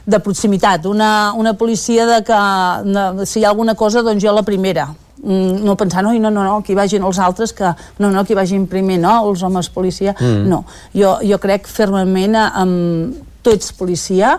de 0.06 0.20
proximitat, 0.22 0.86
una, 0.86 1.32
una 1.36 1.52
policia 1.58 2.06
de 2.08 2.22
que 2.24 2.44
no, 2.88 3.26
si 3.26 3.40
hi 3.40 3.44
ha 3.44 3.50
alguna 3.52 3.74
cosa, 3.74 4.02
doncs 4.06 4.24
jo 4.24 4.32
la 4.32 4.46
primera 4.46 4.94
no 5.26 5.76
pensar, 5.76 6.04
no, 6.04 6.12
no, 6.14 6.30
no, 6.30 6.44
no, 6.44 6.60
que 6.62 6.72
hi 6.72 6.78
vagin 6.78 7.04
els 7.06 7.18
altres, 7.18 7.52
que 7.56 7.72
no, 7.98 8.10
no, 8.10 8.24
que 8.24 8.34
hi 8.34 8.38
vagin 8.38 8.66
primer, 8.70 9.00
no, 9.02 9.16
els 9.30 9.42
homes 9.46 9.70
policia, 9.74 10.14
mm. 10.14 10.44
no. 10.46 10.62
Jo, 10.94 11.16
jo 11.26 11.40
crec 11.42 11.66
fermament 11.70 12.38
amb 12.38 13.24
tu 13.42 13.54
ets 13.54 13.72
policia 13.78 14.36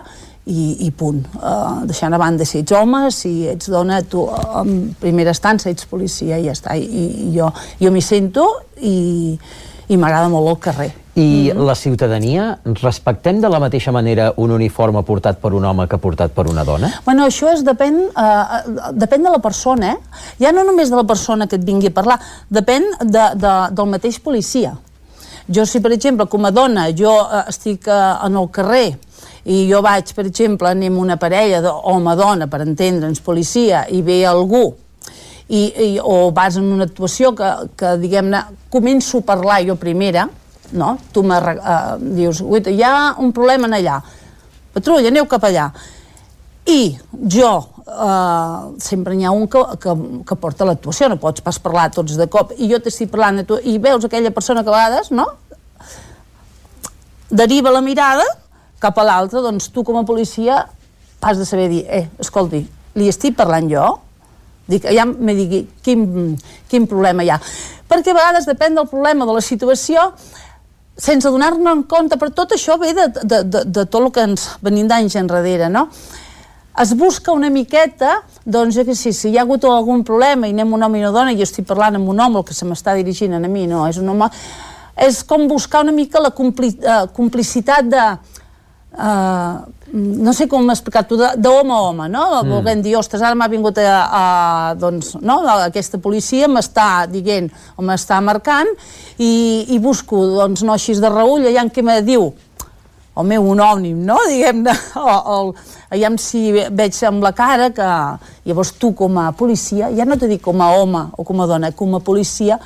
i, 0.48 0.86
i 0.86 0.90
punt. 0.96 1.20
Uh, 1.36 1.84
deixant 1.88 2.14
a 2.14 2.20
banda 2.20 2.46
si 2.48 2.62
ets 2.62 2.74
home, 2.76 3.08
si 3.14 3.32
ets 3.50 3.70
dona, 3.72 4.00
tu 4.02 4.24
en 4.28 4.94
primera 5.00 5.34
estança 5.36 5.70
ets 5.72 5.88
policia 5.88 6.38
i 6.40 6.48
ja 6.48 6.56
està. 6.56 6.76
I, 6.76 6.88
i 6.88 7.32
jo, 7.36 7.50
jo 7.80 7.92
m'hi 7.92 8.04
sento 8.04 8.46
i, 8.80 9.36
i 9.88 10.00
m'agrada 10.00 10.32
molt 10.32 10.54
el 10.54 10.60
carrer. 10.68 10.90
I 11.18 11.50
mm 11.50 11.58
-hmm. 11.58 11.66
la 11.66 11.74
ciutadania, 11.74 12.58
respectem 12.64 13.40
de 13.40 13.48
la 13.48 13.58
mateixa 13.58 13.90
manera 13.90 14.32
un 14.36 14.50
uniforme 14.50 15.02
portat 15.02 15.38
per 15.38 15.52
un 15.52 15.64
home 15.64 15.88
que 15.88 15.98
portat 15.98 16.30
per 16.30 16.46
una 16.46 16.64
dona? 16.64 17.00
Bueno, 17.04 17.26
això 17.26 17.52
és, 17.52 17.64
depèn, 17.64 17.94
uh, 17.94 18.92
depèn 18.92 19.22
de 19.22 19.30
la 19.30 19.38
persona, 19.38 19.86
eh? 19.92 19.96
Ja 20.38 20.52
no 20.52 20.62
només 20.62 20.90
de 20.90 20.96
la 20.96 21.04
persona 21.04 21.46
que 21.48 21.56
et 21.56 21.64
vingui 21.64 21.86
a 21.88 21.90
parlar, 21.90 22.20
depèn 22.48 22.82
de, 23.00 23.24
de, 23.34 23.54
del 23.70 23.86
mateix 23.86 24.20
policia. 24.20 24.76
Jo, 25.48 25.66
si 25.66 25.80
per 25.80 25.92
exemple, 25.92 26.26
com 26.26 26.44
a 26.44 26.50
dona, 26.50 26.92
jo 26.92 27.10
uh, 27.10 27.48
estic 27.48 27.86
uh, 27.86 28.26
en 28.26 28.36
el 28.36 28.48
carrer 28.50 28.96
i 29.44 29.68
jo 29.72 29.82
vaig, 29.82 30.14
per 30.14 30.26
exemple, 30.26 30.68
anem 30.68 30.98
una 30.98 31.16
parella 31.16 31.60
d'home-dona, 31.60 32.46
per 32.46 32.60
entendre'ns, 32.60 33.20
policia, 33.20 33.86
i 33.88 34.02
ve 34.02 34.26
algú 34.26 34.74
i, 35.48 35.72
i, 35.84 35.98
o 36.02 36.30
vas 36.30 36.56
en 36.56 36.64
una 36.64 36.84
actuació 36.84 37.34
que, 37.34 37.48
que 37.76 37.96
diguem-ne, 37.96 38.42
començo 38.70 39.18
a 39.18 39.22
parlar 39.22 39.62
jo 39.66 39.76
primera, 39.76 40.28
no? 40.72 40.96
tu 41.12 41.22
uh, 41.22 41.96
dius, 42.00 42.42
hi 42.66 42.82
ha 42.82 43.14
un 43.18 43.32
problema 43.32 43.68
en 43.68 43.78
allà, 43.78 44.00
patrulla, 44.74 45.08
aneu 45.08 45.26
cap 45.26 45.44
allà. 45.48 45.70
I 46.68 46.98
jo, 47.32 47.52
uh, 47.86 48.74
sempre 48.82 49.16
n'hi 49.16 49.24
ha 49.24 49.32
un 49.32 49.46
que, 49.48 49.62
que, 49.80 49.94
que 50.28 50.36
porta 50.36 50.66
l'actuació, 50.68 51.08
no 51.08 51.16
pots 51.20 51.44
pas 51.44 51.58
parlar 51.58 51.88
tots 51.94 52.18
de 52.18 52.26
cop, 52.28 52.52
i 52.58 52.68
jo 52.70 52.80
t'estic 52.84 53.12
parlant 53.14 53.40
de 53.40 53.46
tu, 53.48 53.60
i 53.64 53.78
veus 53.80 54.04
aquella 54.04 54.34
persona 54.34 54.64
que 54.64 54.72
a 54.72 54.76
vegades, 54.76 55.10
no? 55.10 55.26
Deriva 57.28 57.72
la 57.72 57.80
mirada 57.84 58.24
cap 58.80 58.98
a 58.98 59.06
l'altre, 59.06 59.40
doncs 59.44 59.70
tu 59.72 59.84
com 59.84 59.96
a 60.00 60.04
policia 60.06 60.66
has 61.20 61.38
de 61.38 61.46
saber 61.48 61.68
dir, 61.72 61.86
eh, 61.88 62.06
escolti, 62.20 62.62
li 62.94 63.08
estic 63.10 63.36
parlant 63.38 63.68
jo? 63.70 63.86
Dic, 64.68 64.84
ja 64.92 65.06
me 65.08 65.32
digui 65.34 65.62
quin, 65.82 66.36
quin 66.68 66.86
problema 66.86 67.24
hi 67.24 67.32
ha. 67.32 67.38
Perquè 67.88 68.12
a 68.12 68.18
vegades 68.18 68.46
depèn 68.48 68.76
del 68.76 68.88
problema, 68.90 69.26
de 69.26 69.34
la 69.38 69.42
situació, 69.44 70.10
sense 70.98 71.30
donar-ne 71.30 71.70
en 71.70 71.84
compte, 71.88 72.18
però 72.18 72.32
tot 72.34 72.54
això 72.56 72.78
ve 72.80 72.92
de, 72.96 73.06
de, 73.22 73.42
de, 73.46 73.64
de 73.64 73.84
tot 73.86 74.02
el 74.02 74.10
que 74.14 74.24
ens 74.26 74.48
venim 74.64 74.88
d'anys 74.90 75.16
enrere, 75.20 75.70
no? 75.70 75.86
Es 76.78 76.92
busca 76.94 77.34
una 77.34 77.50
miqueta, 77.50 78.20
doncs 78.46 78.76
jo 78.76 78.84
que 78.86 78.94
sé, 78.94 79.12
si 79.14 79.32
hi 79.32 79.38
ha 79.38 79.42
hagut 79.42 79.64
algun 79.66 80.04
problema 80.06 80.46
i 80.46 80.54
anem 80.54 80.74
un 80.74 80.82
home 80.86 80.98
i 80.98 81.02
una 81.02 81.14
dona, 81.14 81.34
i 81.34 81.38
jo 81.38 81.46
estic 81.46 81.66
parlant 81.66 81.98
amb 81.98 82.10
un 82.10 82.20
home, 82.22 82.38
el 82.38 82.46
que 82.46 82.54
se 82.54 82.66
m'està 82.66 82.94
dirigint 82.98 83.34
a 83.34 83.40
mi, 83.46 83.66
no, 83.70 83.86
és 83.90 84.02
un 84.02 84.10
home... 84.14 84.30
És 84.98 85.20
com 85.22 85.44
buscar 85.46 85.84
una 85.84 85.92
mica 85.94 86.18
la 86.18 86.32
compli, 86.34 86.72
uh, 86.82 87.04
complicitat 87.14 87.86
de, 87.86 88.06
Uh, 88.98 89.62
no 89.92 90.32
sé 90.36 90.46
com 90.48 90.68
explicar-t'ho, 90.70 91.16
d'home 91.40 91.72
a 91.72 91.80
home, 91.88 92.08
no? 92.12 92.24
Mm. 92.42 92.52
Volguem 92.52 92.82
dir, 92.84 92.96
ostres, 92.98 93.22
ara 93.24 93.36
m'ha 93.38 93.48
vingut 93.48 93.78
a, 93.80 93.94
a, 94.04 94.24
doncs, 94.78 95.14
no? 95.24 95.40
aquesta 95.64 96.00
policia 96.02 96.48
m'està 96.50 97.06
dient, 97.10 97.48
o 97.76 97.84
m'està 97.86 98.20
marcant, 98.24 98.68
i, 99.16 99.64
i 99.72 99.78
busco, 99.80 100.20
doncs, 100.36 100.64
no 100.66 100.76
així 100.76 100.96
de 101.00 101.12
reull, 101.12 101.48
allà 101.48 101.64
en 101.64 101.72
què 101.72 101.84
me 101.84 101.98
diu, 102.04 102.30
el 103.18 103.26
meu 103.26 103.48
onònim, 103.50 103.98
no? 104.06 104.18
Diguem-ne, 104.28 104.74
allà 105.94 106.12
si 106.20 106.52
veig 106.52 107.00
amb 107.08 107.24
la 107.24 107.32
cara 107.36 107.72
que 107.74 107.88
llavors 108.46 108.76
tu 108.78 108.92
com 108.98 109.18
a 109.18 109.32
policia, 109.32 109.90
ja 109.96 110.06
no 110.06 110.18
t'ho 110.20 110.28
dic 110.30 110.44
com 110.44 110.60
a 110.62 110.70
home 110.76 111.08
o 111.16 111.26
com 111.26 111.40
a 111.42 111.48
dona, 111.50 111.72
com 111.72 111.96
a 111.96 112.04
policia, 112.04 112.60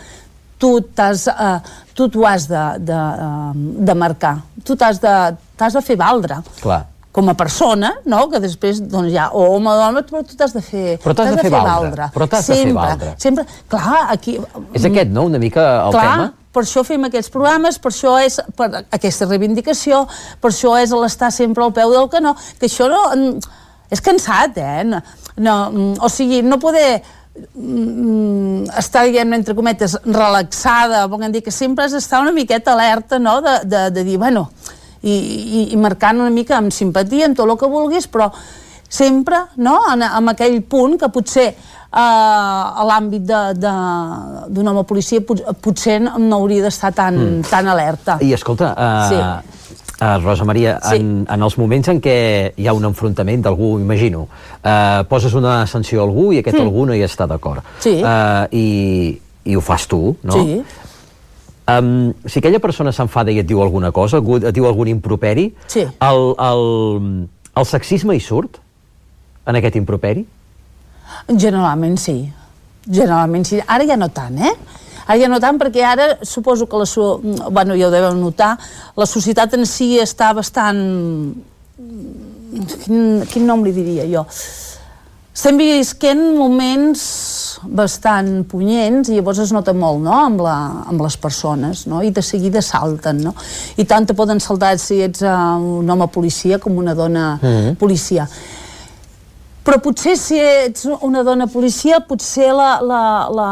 tu 0.60 0.76
t'has 0.94 1.26
uh, 1.30 1.58
tu 1.94 2.06
t'ho 2.12 2.26
has 2.26 2.46
de, 2.50 2.62
de, 2.86 2.98
uh, 2.98 3.50
de 3.82 3.94
marcar, 3.98 4.40
tu 4.62 4.76
t'has 4.76 5.00
de, 5.02 5.16
de 5.34 5.82
fer 5.86 5.96
valdre. 5.98 6.42
Clar 6.60 6.82
com 7.12 7.28
a 7.28 7.34
persona, 7.36 7.92
no? 8.08 8.24
que 8.32 8.40
després 8.40 8.80
doncs 8.88 9.12
ja, 9.12 9.28
o 9.36 9.44
home 9.54 9.68
o 9.68 9.74
dona, 9.76 10.02
però 10.08 10.22
tu 10.24 10.36
t'has 10.38 10.54
de 10.56 10.62
fer, 10.64 10.96
però 11.02 11.14
t'has 11.14 11.28
de, 11.28 11.36
de 11.36 11.44
fer 11.44 11.52
valdre. 11.52 11.72
valdre. 11.72 12.06
Però 12.14 12.28
t'has 12.32 12.48
de 12.48 12.56
fer 12.56 12.72
valdre. 12.76 13.12
Sempre, 13.20 13.44
clar, 13.68 14.06
aquí... 14.14 14.38
És 14.72 14.86
aquest, 14.88 15.12
no?, 15.12 15.26
una 15.28 15.40
mica 15.42 15.66
el 15.84 15.98
clar, 15.98 16.06
tema? 16.08 16.30
per 16.56 16.64
això 16.64 16.84
fem 16.88 17.04
aquests 17.08 17.32
programes, 17.32 17.78
per 17.80 17.92
això 17.92 18.16
és 18.24 18.40
per 18.56 18.70
aquesta 18.82 19.28
reivindicació, 19.28 20.06
per 20.40 20.52
això 20.54 20.74
és 20.80 20.92
l'estar 20.96 21.28
sempre 21.36 21.64
al 21.64 21.76
peu 21.76 21.92
del 21.92 22.08
canó, 22.12 22.34
que 22.58 22.70
això 22.70 22.88
no... 22.92 23.04
És 23.92 24.00
cansat, 24.00 24.56
eh? 24.56 24.86
No, 24.88 25.02
no, 25.36 25.56
o 26.00 26.08
sigui, 26.08 26.38
no 26.40 26.56
poder 26.56 27.02
mm, 27.52 28.70
estar, 28.80 29.02
diguem 29.04 29.36
entre 29.36 29.52
cometes, 29.52 29.98
relaxada, 30.06 31.04
volen 31.12 31.34
dir 31.34 31.42
que 31.44 31.52
sempre 31.52 31.84
has 31.84 31.92
d'estar 31.92 32.22
una 32.24 32.32
miqueta 32.32 32.72
alerta, 32.72 33.20
no?, 33.20 33.42
de, 33.44 33.58
de, 33.68 33.90
de 33.92 34.04
dir, 34.08 34.16
bueno, 34.16 34.46
i, 35.02 35.12
i, 35.12 35.62
i 35.72 35.76
marcant 35.80 36.22
una 36.22 36.32
mica 36.32 36.58
amb 36.58 36.72
simpatia, 36.74 37.26
en 37.26 37.36
tot 37.38 37.48
el 37.48 37.58
que 37.58 37.70
vulguis, 37.70 38.08
però 38.08 38.30
sempre, 38.92 39.46
no?, 39.56 39.78
en, 39.92 40.04
en 40.04 40.32
aquell 40.34 40.60
punt 40.68 40.98
que 41.00 41.08
potser 41.12 41.46
eh, 41.48 41.96
a 41.96 42.84
l'àmbit 42.88 43.24
d'un 43.62 44.72
home 44.72 44.84
policia 44.88 45.24
pot, 45.24 45.40
potser 45.64 45.98
no 46.02 46.36
hauria 46.38 46.66
d'estar 46.66 46.92
tan, 46.96 47.18
mm. 47.18 47.48
tan 47.50 47.72
alerta. 47.72 48.18
I 48.20 48.34
escolta, 48.36 48.74
uh, 48.76 49.08
sí 49.10 49.58
Uh, 50.02 50.18
Rosa 50.18 50.42
Maria, 50.42 50.80
sí. 50.82 50.96
en, 50.96 51.26
en 51.30 51.42
els 51.46 51.54
moments 51.60 51.86
en 51.92 52.00
què 52.02 52.14
hi 52.58 52.64
ha 52.66 52.72
un 52.74 52.88
enfrontament 52.88 53.44
d'algú, 53.44 53.76
imagino, 53.78 54.24
uh, 54.26 55.04
poses 55.06 55.36
una 55.38 55.60
sanció 55.70 56.00
a 56.00 56.06
algú 56.08 56.32
i 56.34 56.40
aquest 56.40 56.56
mm. 56.58 56.64
algú 56.64 56.86
no 56.88 56.96
hi 56.96 57.04
està 57.06 57.28
d'acord. 57.30 57.62
Sí. 57.84 58.00
Uh, 58.00 58.48
i, 58.50 58.64
I 59.46 59.54
ho 59.54 59.62
fas 59.62 59.86
tu, 59.86 60.00
no? 60.26 60.40
Sí. 60.40 60.58
Um, 61.68 62.10
si 62.26 62.40
aquella 62.40 62.58
persona 62.58 62.90
s'enfada 62.90 63.30
i 63.30 63.38
et 63.38 63.46
diu 63.46 63.62
alguna 63.62 63.92
cosa, 63.94 64.18
et 64.18 64.54
diu 64.54 64.66
algun 64.66 64.88
improperi, 64.90 65.52
sí. 65.70 65.84
el, 65.86 66.22
el, 66.42 66.62
el 67.54 67.66
sexisme 67.70 68.16
hi 68.18 68.22
surt 68.22 68.58
en 69.46 69.58
aquest 69.58 69.78
improperi? 69.78 70.24
Generalment 71.30 71.98
sí. 72.02 72.16
Generalment 72.88 73.46
sí. 73.46 73.60
Ara 73.62 73.86
ja 73.86 73.98
no 73.98 74.10
tant, 74.10 74.40
eh? 74.42 74.52
Ara 75.06 75.18
ja 75.20 75.30
no 75.30 75.38
tant, 75.42 75.58
perquè 75.60 75.84
ara 75.86 76.08
suposo 76.26 76.66
que 76.66 76.82
la... 76.82 76.88
Bueno, 77.50 77.78
ja 77.78 77.86
ho 77.88 77.94
deveu 77.94 78.14
notar, 78.18 78.56
la 78.98 79.06
societat 79.06 79.54
en 79.58 79.66
si 79.66 79.94
està 80.02 80.32
bastant... 80.34 80.82
Quin, 82.82 83.22
quin 83.30 83.46
nom 83.48 83.62
li 83.64 83.72
diria 83.74 84.04
jo? 84.10 84.26
Estem 85.32 85.56
visquent 85.56 86.20
moments 86.36 87.02
bastant 87.64 88.42
punyents 88.50 89.08
i 89.08 89.14
llavors 89.16 89.38
es 89.40 89.52
nota 89.54 89.72
molt 89.72 90.02
no? 90.04 90.12
amb, 90.12 90.42
la, 90.44 90.56
amb 90.90 91.00
les 91.00 91.16
persones 91.16 91.86
no? 91.88 92.02
i 92.04 92.10
de 92.12 92.20
seguida 92.20 92.60
salten 92.60 93.22
no? 93.24 93.32
i 93.80 93.86
tant 93.88 94.04
te 94.04 94.16
poden 94.18 94.42
saltar 94.44 94.74
si 94.82 95.00
ets 95.00 95.22
uh, 95.24 95.56
un 95.80 95.88
home 95.88 96.08
policia 96.12 96.58
com 96.60 96.76
una 96.76 96.92
dona 96.94 97.38
mm 97.40 97.46
-hmm. 97.48 97.76
policia 97.80 98.28
però 99.64 99.78
potser 99.80 100.16
si 100.18 100.38
ets 100.38 100.88
una 101.00 101.22
dona 101.22 101.46
policia 101.46 102.00
potser 102.00 102.52
la, 102.52 102.80
la, 102.82 103.28
la, 103.30 103.50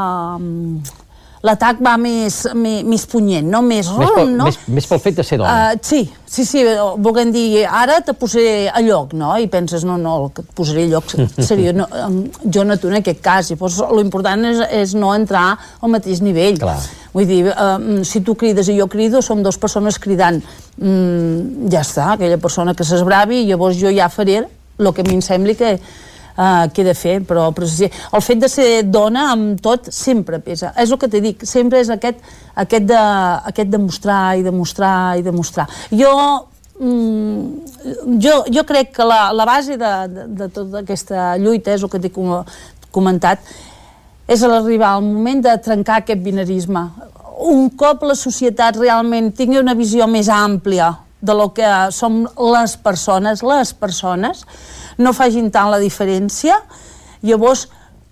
l'atac 1.46 1.78
va 1.84 1.94
més, 2.00 2.42
més, 2.54 2.82
més 2.84 3.04
punyent, 3.08 3.46
no? 3.48 3.62
Més, 3.64 3.88
més, 3.96 4.12
pel, 4.16 4.32
no? 4.36 4.48
més, 4.48 4.58
més 4.68 4.88
pel 4.90 5.00
fet 5.00 5.16
de 5.20 5.24
ser 5.24 5.38
dona. 5.40 5.72
Uh, 5.72 5.78
sí, 5.84 6.02
sí, 6.28 6.44
sí, 6.44 6.64
volguem 7.00 7.32
dir, 7.32 7.64
ara 7.64 8.00
te 8.04 8.14
posaré 8.18 8.68
a 8.68 8.82
lloc, 8.84 9.14
no? 9.16 9.32
I 9.40 9.48
penses, 9.52 9.86
no, 9.88 9.96
no, 10.00 10.16
que 10.34 10.44
et 10.44 10.52
posaré 10.56 10.84
a 10.84 10.90
lloc 10.92 11.14
seria, 11.50 11.72
no, 11.76 11.88
jo 12.44 12.64
no 12.68 12.76
tu 12.80 12.92
en 12.92 13.00
aquest 13.00 13.24
cas, 13.24 13.50
i 13.50 13.56
llavors 13.56 13.80
l'important 13.96 14.44
és, 14.52 14.62
és 14.82 14.94
no 14.98 15.14
entrar 15.16 15.46
al 15.80 15.94
mateix 15.96 16.20
nivell. 16.24 16.60
Clar. 16.60 16.76
Vull 17.14 17.26
dir, 17.26 17.40
uh, 17.50 18.04
si 18.06 18.20
tu 18.26 18.36
crides 18.38 18.68
i 18.70 18.76
jo 18.76 18.86
crido, 18.92 19.24
som 19.24 19.40
dues 19.42 19.58
persones 19.58 19.98
cridant. 20.02 20.42
Mm, 20.76 21.70
ja 21.72 21.80
està, 21.82 22.12
aquella 22.14 22.38
persona 22.42 22.76
que 22.76 22.86
s'esbravi, 22.86 23.46
llavors 23.48 23.80
jo 23.80 23.90
ja 23.94 24.12
faré 24.12 24.42
el 24.80 24.94
que 24.96 25.02
a 25.02 25.08
mi 25.08 25.16
em 25.18 25.24
sembli 25.24 25.56
que, 25.58 25.74
uh, 26.40 26.66
què 26.72 26.82
he 26.82 26.88
de 26.88 26.96
fer, 26.96 27.16
però, 27.28 27.48
però 27.56 27.68
sí, 27.68 27.88
el 27.88 28.24
fet 28.24 28.40
de 28.42 28.50
ser 28.50 28.68
dona 28.88 29.28
amb 29.34 29.60
tot 29.62 29.90
sempre 29.94 30.40
pesa. 30.44 30.72
És 30.80 30.90
el 30.90 31.00
que 31.00 31.10
t'he 31.12 31.22
dit, 31.24 31.44
sempre 31.48 31.82
és 31.84 31.92
aquest, 31.92 32.22
aquest, 32.64 32.88
de, 32.88 33.02
aquest 33.52 33.72
de 33.72 33.82
mostrar 33.82 34.22
i 34.40 34.46
demostrar 34.46 34.94
i 35.20 35.26
demostrar. 35.26 35.68
Jo 35.92 36.14
mm, 36.80 37.44
jo, 38.24 38.44
jo 38.48 38.64
crec 38.68 38.94
que 38.96 39.04
la, 39.06 39.30
la 39.36 39.46
base 39.48 39.76
de, 39.80 39.92
de, 40.14 40.28
de 40.42 40.48
tota 40.54 40.84
aquesta 40.84 41.34
lluita 41.38 41.74
és 41.74 41.84
el 41.84 41.92
que 41.92 42.00
t'he 42.00 42.12
comentat 42.90 43.44
és 44.30 44.42
l'arribar 44.46 44.94
al 44.94 45.04
moment 45.04 45.42
de 45.44 45.56
trencar 45.62 46.00
aquest 46.00 46.22
binarisme 46.24 46.86
un 47.50 47.70
cop 47.76 48.02
la 48.04 48.16
societat 48.18 48.78
realment 48.80 49.30
tingui 49.36 49.60
una 49.60 49.74
visió 49.76 50.06
més 50.10 50.28
àmplia 50.32 50.92
de 51.20 51.34
lo 51.36 51.50
que 51.54 51.66
som 51.92 52.22
les 52.52 52.76
persones, 52.80 53.42
les 53.42 53.74
persones, 53.74 54.46
no 54.98 55.12
facin 55.16 55.50
tant 55.52 55.70
la 55.72 55.80
diferència, 55.82 56.56
llavors 57.22 57.68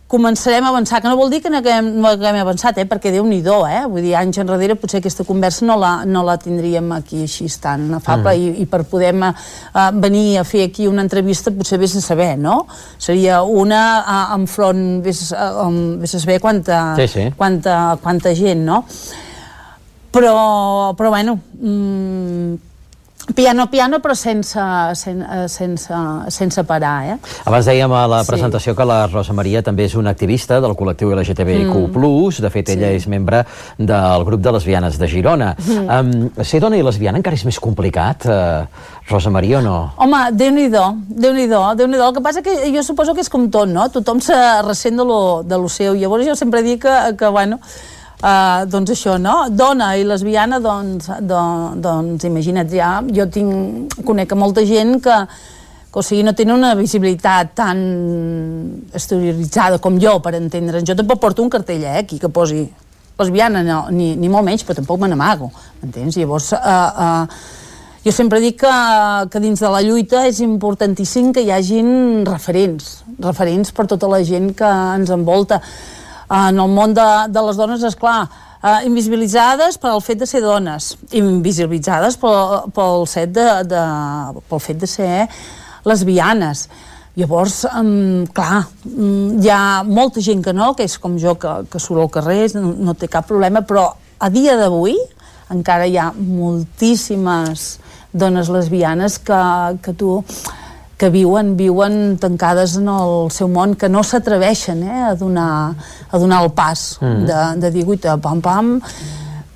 començarem 0.08 0.64
a 0.64 0.70
avançar, 0.72 1.02
que 1.02 1.08
no 1.10 1.18
vol 1.20 1.28
dir 1.28 1.42
que 1.44 1.50
no 1.52 1.58
haguem, 1.60 1.90
no 2.00 2.08
haguem 2.08 2.38
avançat, 2.40 2.78
eh? 2.80 2.86
perquè 2.88 3.12
Déu-n'hi-do, 3.12 3.58
eh? 3.68 3.82
vull 3.92 4.00
dir, 4.00 4.14
anys 4.16 4.40
enrere 4.40 4.78
potser 4.80 5.02
aquesta 5.02 5.24
conversa 5.28 5.66
no 5.68 5.76
la, 5.76 5.90
no 6.08 6.22
la 6.24 6.38
tindríem 6.40 6.88
aquí 6.96 7.26
així 7.26 7.44
tan 7.60 7.84
afable 7.98 8.32
mm. 8.32 8.40
i, 8.40 8.64
i 8.64 8.66
per 8.72 8.86
poder 8.88 9.12
uh, 9.20 9.34
venir 10.00 10.38
a 10.40 10.46
fer 10.48 10.64
aquí 10.70 10.88
una 10.88 11.04
entrevista 11.04 11.52
potser 11.52 11.76
vés 11.78 11.98
a 12.00 12.00
saber, 12.00 12.38
no? 12.40 12.62
Seria 12.96 13.42
una 13.44 13.82
uh, 14.00 14.38
enfront, 14.38 15.02
vés, 15.04 15.26
uh, 15.36 15.66
um, 15.66 15.98
vés 16.00 16.16
a 16.16 16.22
saber 16.24 16.40
quanta, 16.40 16.80
sí, 16.96 17.08
sí. 17.12 17.28
quanta, 17.36 17.98
quanta 18.00 18.32
gent, 18.32 18.64
no? 18.64 18.80
Però, 20.08 20.96
però 20.96 21.12
bueno, 21.12 21.36
mm, 21.60 22.67
Piano, 23.34 23.68
piano, 23.68 24.00
però 24.00 24.14
sense, 24.14 24.60
sen, 24.94 25.20
eh, 25.20 25.48
sense, 25.48 25.94
sense 26.28 26.64
parar, 26.64 27.04
eh? 27.12 27.16
Abans 27.44 27.66
dèiem 27.68 27.92
a 27.92 28.06
la 28.08 28.22
presentació 28.24 28.72
sí. 28.72 28.76
que 28.78 28.86
la 28.88 29.02
Rosa 29.06 29.34
Maria 29.36 29.60
també 29.62 29.84
és 29.84 29.96
una 30.00 30.14
activista 30.16 30.62
del 30.64 30.72
col·lectiu 30.78 31.12
LGTBIQ+, 31.12 31.74
mm. 31.92 32.40
de 32.44 32.50
fet 32.54 32.72
ella 32.72 32.92
sí. 32.94 33.02
és 33.02 33.08
membre 33.12 33.42
del 33.76 34.24
grup 34.24 34.40
de 34.40 34.54
lesbianes 34.56 34.96
de 34.98 35.10
Girona. 35.12 35.50
Mm. 35.58 35.98
Um, 35.98 36.44
ser 36.44 36.62
dona 36.64 36.80
i 36.80 36.86
lesbiana 36.86 37.20
encara 37.20 37.36
és 37.36 37.44
més 37.44 37.60
complicat, 37.60 38.24
uh, 38.32 38.96
Rosa 39.10 39.30
Maria, 39.34 39.60
o 39.60 39.62
no? 39.64 39.76
Home, 40.00 40.22
déu-n'hi-do, 40.32 40.86
déu-n'hi-do, 41.08 41.62
déu 41.76 41.86
nhi 41.86 42.00
déu 42.00 42.08
El 42.08 42.16
que 42.16 42.24
passa 42.24 42.40
que 42.40 42.56
jo 42.72 42.82
suposo 42.82 43.12
que 43.14 43.20
és 43.20 43.28
com 43.28 43.50
tot, 43.52 43.68
no? 43.68 43.90
Tothom 43.92 44.24
se 44.24 44.36
ressent 44.64 44.96
de 44.96 45.04
lo, 45.04 45.20
de 45.44 45.60
lo 45.60 45.68
seu. 45.68 45.92
Llavors 46.00 46.24
jo 46.26 46.36
sempre 46.38 46.64
dic 46.64 46.86
que, 46.86 46.96
que 47.20 47.28
bueno, 47.28 47.60
Uh, 48.18 48.64
doncs 48.66 48.90
això, 48.90 49.14
no? 49.22 49.44
Dona 49.54 49.92
i 49.94 50.02
lesbiana, 50.02 50.58
doncs, 50.58 51.06
do, 51.22 51.38
doncs 51.78 52.24
imagina't 52.26 52.72
ja, 52.74 52.96
jo 53.14 53.28
tinc, 53.30 53.94
conec 54.02 54.32
molta 54.34 54.64
gent 54.66 54.96
que, 55.04 55.18
que 55.86 56.00
o 56.00 56.02
sigui, 56.02 56.24
no 56.26 56.32
tenen 56.34 56.56
una 56.56 56.72
visibilitat 56.74 57.52
tan 57.60 57.78
exterioritzada 58.90 59.78
com 59.78 60.00
jo, 60.02 60.16
per 60.24 60.34
entendre'ns. 60.34 60.88
Jo 60.88 60.96
tampoc 60.98 61.22
porto 61.22 61.44
un 61.46 61.52
cartell 61.52 61.84
eh, 61.86 62.00
aquí 62.00 62.18
que 62.18 62.26
posi 62.26 62.64
lesbiana, 63.18 63.62
no, 63.62 63.84
ni, 63.94 64.16
ni 64.18 64.30
molt 64.30 64.46
menys, 64.46 64.64
però 64.66 64.80
tampoc 64.80 64.98
me 64.98 65.10
n'amago, 65.12 65.52
m'entens? 65.78 66.18
Llavors, 66.18 66.50
uh, 66.58 66.58
uh, 66.58 68.02
jo 68.02 68.14
sempre 68.14 68.42
dic 68.42 68.58
que, 68.64 68.72
que 69.30 69.42
dins 69.42 69.62
de 69.62 69.70
la 69.70 69.84
lluita 69.86 70.24
és 70.26 70.42
importantíssim 70.42 71.30
que 71.34 71.46
hi 71.46 71.54
hagin 71.54 72.26
referents, 72.26 73.04
referents 73.22 73.70
per 73.74 73.86
tota 73.90 74.10
la 74.10 74.24
gent 74.26 74.50
que 74.58 74.74
ens 74.98 75.14
envolta 75.14 75.62
en 76.30 76.60
el 76.60 76.68
món 76.68 76.94
de, 76.96 77.06
de 77.32 77.42
les 77.46 77.56
dones, 77.56 77.84
és 77.84 77.96
clar, 77.96 78.26
eh, 78.62 78.80
invisibilitzades 78.88 79.78
per 79.80 79.92
al 79.94 80.02
fet 80.04 80.20
de 80.20 80.28
ser 80.28 80.42
dones, 80.44 80.92
invisibilitzades 81.16 82.18
pel, 82.20 82.70
pel, 82.74 83.06
set 83.10 83.32
de, 83.36 83.48
de, 83.68 83.82
pel 84.50 84.62
fet 84.62 84.80
de 84.82 84.90
ser 84.90 85.26
lesbianes. 85.88 86.68
Llavors, 87.18 87.64
um, 87.74 88.26
clar, 88.34 88.62
um, 88.86 89.38
hi 89.42 89.50
ha 89.50 89.82
molta 89.82 90.22
gent 90.22 90.44
que 90.44 90.54
no, 90.54 90.70
que 90.78 90.86
és 90.86 90.98
com 91.02 91.16
jo, 91.18 91.34
que, 91.40 91.54
que 91.70 91.80
surt 91.82 92.04
al 92.04 92.12
carrer, 92.14 92.44
no, 92.54 92.76
no 92.78 92.94
té 92.94 93.08
cap 93.10 93.26
problema, 93.26 93.64
però 93.66 93.88
a 94.18 94.30
dia 94.30 94.54
d'avui 94.58 94.94
encara 95.50 95.88
hi 95.88 95.96
ha 95.98 96.12
moltíssimes 96.14 97.78
dones 98.12 98.50
lesbianes 98.52 99.18
que, 99.18 99.40
que 99.82 99.94
tu 99.98 100.20
que 100.98 101.10
viuen, 101.14 101.54
viuen 101.56 102.18
tancades 102.18 102.76
en 102.80 102.88
el 102.90 103.30
seu 103.30 103.48
món, 103.48 103.76
que 103.78 103.88
no 103.88 104.02
s'atreveixen 104.02 104.82
eh, 104.82 105.02
a, 105.12 105.14
donar, 105.16 105.50
a 106.10 106.18
donar 106.18 106.42
el 106.44 106.50
pas 106.56 106.98
mm. 107.00 107.28
de, 107.28 107.42
de 107.62 107.70
dir, 107.76 107.84
guita, 107.86 108.16
pam, 108.22 108.42
pam, 108.42 108.72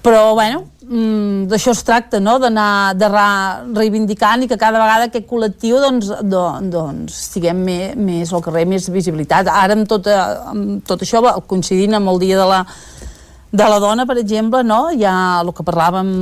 però, 0.02 0.22
bueno, 0.38 0.62
mm, 0.86 1.48
d'això 1.50 1.74
es 1.74 1.82
tracta, 1.86 2.20
no?, 2.22 2.36
d'anar 2.42 2.94
de 2.94 3.10
reivindicant 3.10 4.46
i 4.46 4.48
que 4.50 4.58
cada 4.60 4.78
vegada 4.78 5.10
aquest 5.10 5.26
col·lectiu 5.30 5.82
doncs, 5.82 6.14
do, 6.22 6.44
doncs 6.70 7.18
estiguem 7.26 7.66
més, 7.66 7.98
més 7.98 8.32
al 8.32 8.46
carrer, 8.46 8.64
més 8.70 8.86
visibilitat. 8.94 9.50
Ara 9.50 9.74
amb 9.78 9.90
tot, 9.90 10.06
amb 10.08 10.86
tot 10.86 11.02
això, 11.02 11.24
coincidint 11.50 11.98
amb 11.98 12.14
el 12.14 12.22
dia 12.22 12.38
de 12.38 12.48
la, 12.54 12.62
de 13.52 13.64
la 13.68 13.78
dona, 13.78 14.06
per 14.08 14.16
exemple, 14.16 14.62
no? 14.64 14.86
hi 14.90 15.04
ha 15.04 15.40
el 15.42 15.52
que 15.52 15.64
parlàvem 15.66 16.12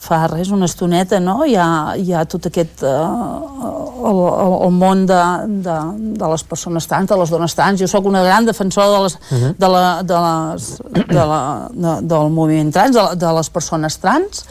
fa 0.00 0.22
res, 0.30 0.52
una 0.54 0.68
estoneta, 0.70 1.18
no? 1.20 1.40
hi, 1.44 1.56
ha, 1.58 1.96
hi 1.98 2.14
ha 2.14 2.24
tot 2.30 2.46
aquest... 2.46 2.84
Uh, 2.86 3.80
el, 4.00 4.16
el, 4.16 4.54
el 4.66 4.72
món 4.72 5.04
de, 5.08 5.20
de, 5.66 5.76
de 6.16 6.28
les 6.32 6.44
persones 6.48 6.86
trans, 6.88 7.08
de 7.10 7.18
les 7.20 7.32
dones 7.34 7.54
trans. 7.56 7.80
Jo 7.80 7.88
sóc 7.90 8.06
una 8.08 8.22
gran 8.24 8.46
defensora 8.48 8.88
de 8.94 9.02
les, 9.04 9.14
uh 9.14 9.36
-huh. 9.36 9.54
de 9.58 9.68
la, 9.68 10.02
de 10.02 10.20
les, 10.24 10.68
de 11.08 11.24
la, 11.32 11.68
de, 11.70 11.94
del 12.12 12.30
moviment 12.30 12.72
trans, 12.72 12.96
de, 12.96 13.04
de 13.16 13.32
les 13.38 13.50
persones 13.50 13.98
trans, 13.98 14.44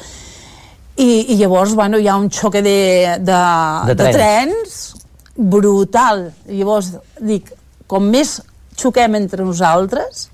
i, 0.95 1.34
i 1.34 1.38
llavors 1.38 1.73
bueno, 1.73 1.97
hi 1.97 2.08
ha 2.08 2.17
un 2.17 2.29
xoque 2.29 2.62
de, 2.62 3.17
de, 3.19 3.41
de, 3.88 3.95
trens. 3.95 4.13
de 4.13 4.19
trens 4.19 4.95
brutal. 5.36 6.34
Llavors, 6.45 6.93
dic, 7.19 7.53
com 7.88 8.03
més 8.03 8.41
xoquem 8.75 9.15
entre 9.15 9.43
nosaltres, 9.43 10.29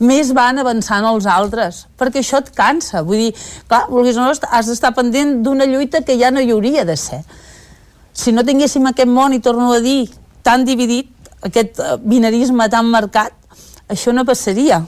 més 0.00 0.32
van 0.36 0.60
avançant 0.60 1.06
els 1.08 1.26
altres, 1.30 1.84
perquè 1.98 2.20
això 2.20 2.40
et 2.42 2.50
cansa. 2.56 3.02
Vull 3.06 3.26
dir, 3.26 3.32
clar, 3.68 3.86
vulguis 3.90 4.18
o 4.18 4.24
no, 4.24 4.32
has 4.32 4.70
d'estar 4.70 4.92
pendent 4.96 5.40
d'una 5.44 5.68
lluita 5.68 6.02
que 6.04 6.18
ja 6.20 6.30
no 6.30 6.42
hi 6.42 6.52
hauria 6.52 6.84
de 6.84 6.96
ser. 7.00 7.22
Si 8.16 8.32
no 8.32 8.44
tinguéssim 8.44 8.84
aquest 8.88 9.12
món, 9.12 9.36
i 9.36 9.40
torno 9.44 9.70
a 9.72 9.80
dir, 9.84 10.08
tan 10.44 10.64
dividit, 10.68 11.10
aquest 11.44 11.80
eh, 11.80 11.96
binarisme 12.00 12.68
tan 12.72 12.90
marcat, 12.92 13.34
això 13.92 14.12
no 14.12 14.24
passaria. 14.28 14.82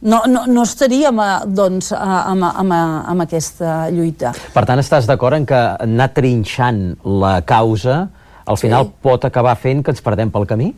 No, 0.00 0.22
no, 0.26 0.46
no 0.48 0.62
estaríem 0.64 1.18
eh, 1.20 1.32
doncs, 1.46 1.92
a, 1.96 2.22
amb, 2.30 2.46
amb, 2.50 2.76
amb 3.12 3.26
aquesta 3.26 3.90
lluita. 3.92 4.34
Per 4.54 4.64
tant, 4.66 4.82
estàs 4.82 5.08
d'acord 5.10 5.38
en 5.38 5.46
que 5.48 5.60
anar 5.86 6.10
trinxant 6.16 6.94
la 7.04 7.40
causa 7.46 8.06
al 8.50 8.58
final 8.58 8.88
sí. 8.88 8.94
pot 9.04 9.26
acabar 9.28 9.54
fent 9.60 9.84
que 9.84 9.92
ens 9.94 10.02
perdem 10.02 10.30
pel 10.32 10.46
camí? 10.48 10.72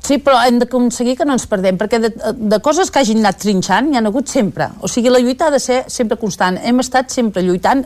Sí, 0.00 0.18
però 0.18 0.40
hem 0.46 0.58
d'aconseguir 0.62 1.16
que 1.18 1.26
no 1.28 1.36
ens 1.36 1.46
perdem, 1.50 1.78
perquè 1.78 2.00
de, 2.02 2.10
de 2.34 2.58
coses 2.64 2.90
que 2.90 3.02
hagin 3.02 3.20
anat 3.22 3.40
trinxant 3.42 3.90
hi 3.92 3.98
ha 3.98 4.04
hagut 4.08 4.30
sempre. 4.32 4.70
O 4.80 4.88
sigui, 4.88 5.12
la 5.12 5.20
lluita 5.22 5.48
ha 5.48 5.54
de 5.54 5.60
ser 5.62 5.84
sempre 5.92 6.18
constant. 6.20 6.58
Hem 6.62 6.80
estat 6.82 7.12
sempre 7.14 7.44
lluitant, 7.46 7.84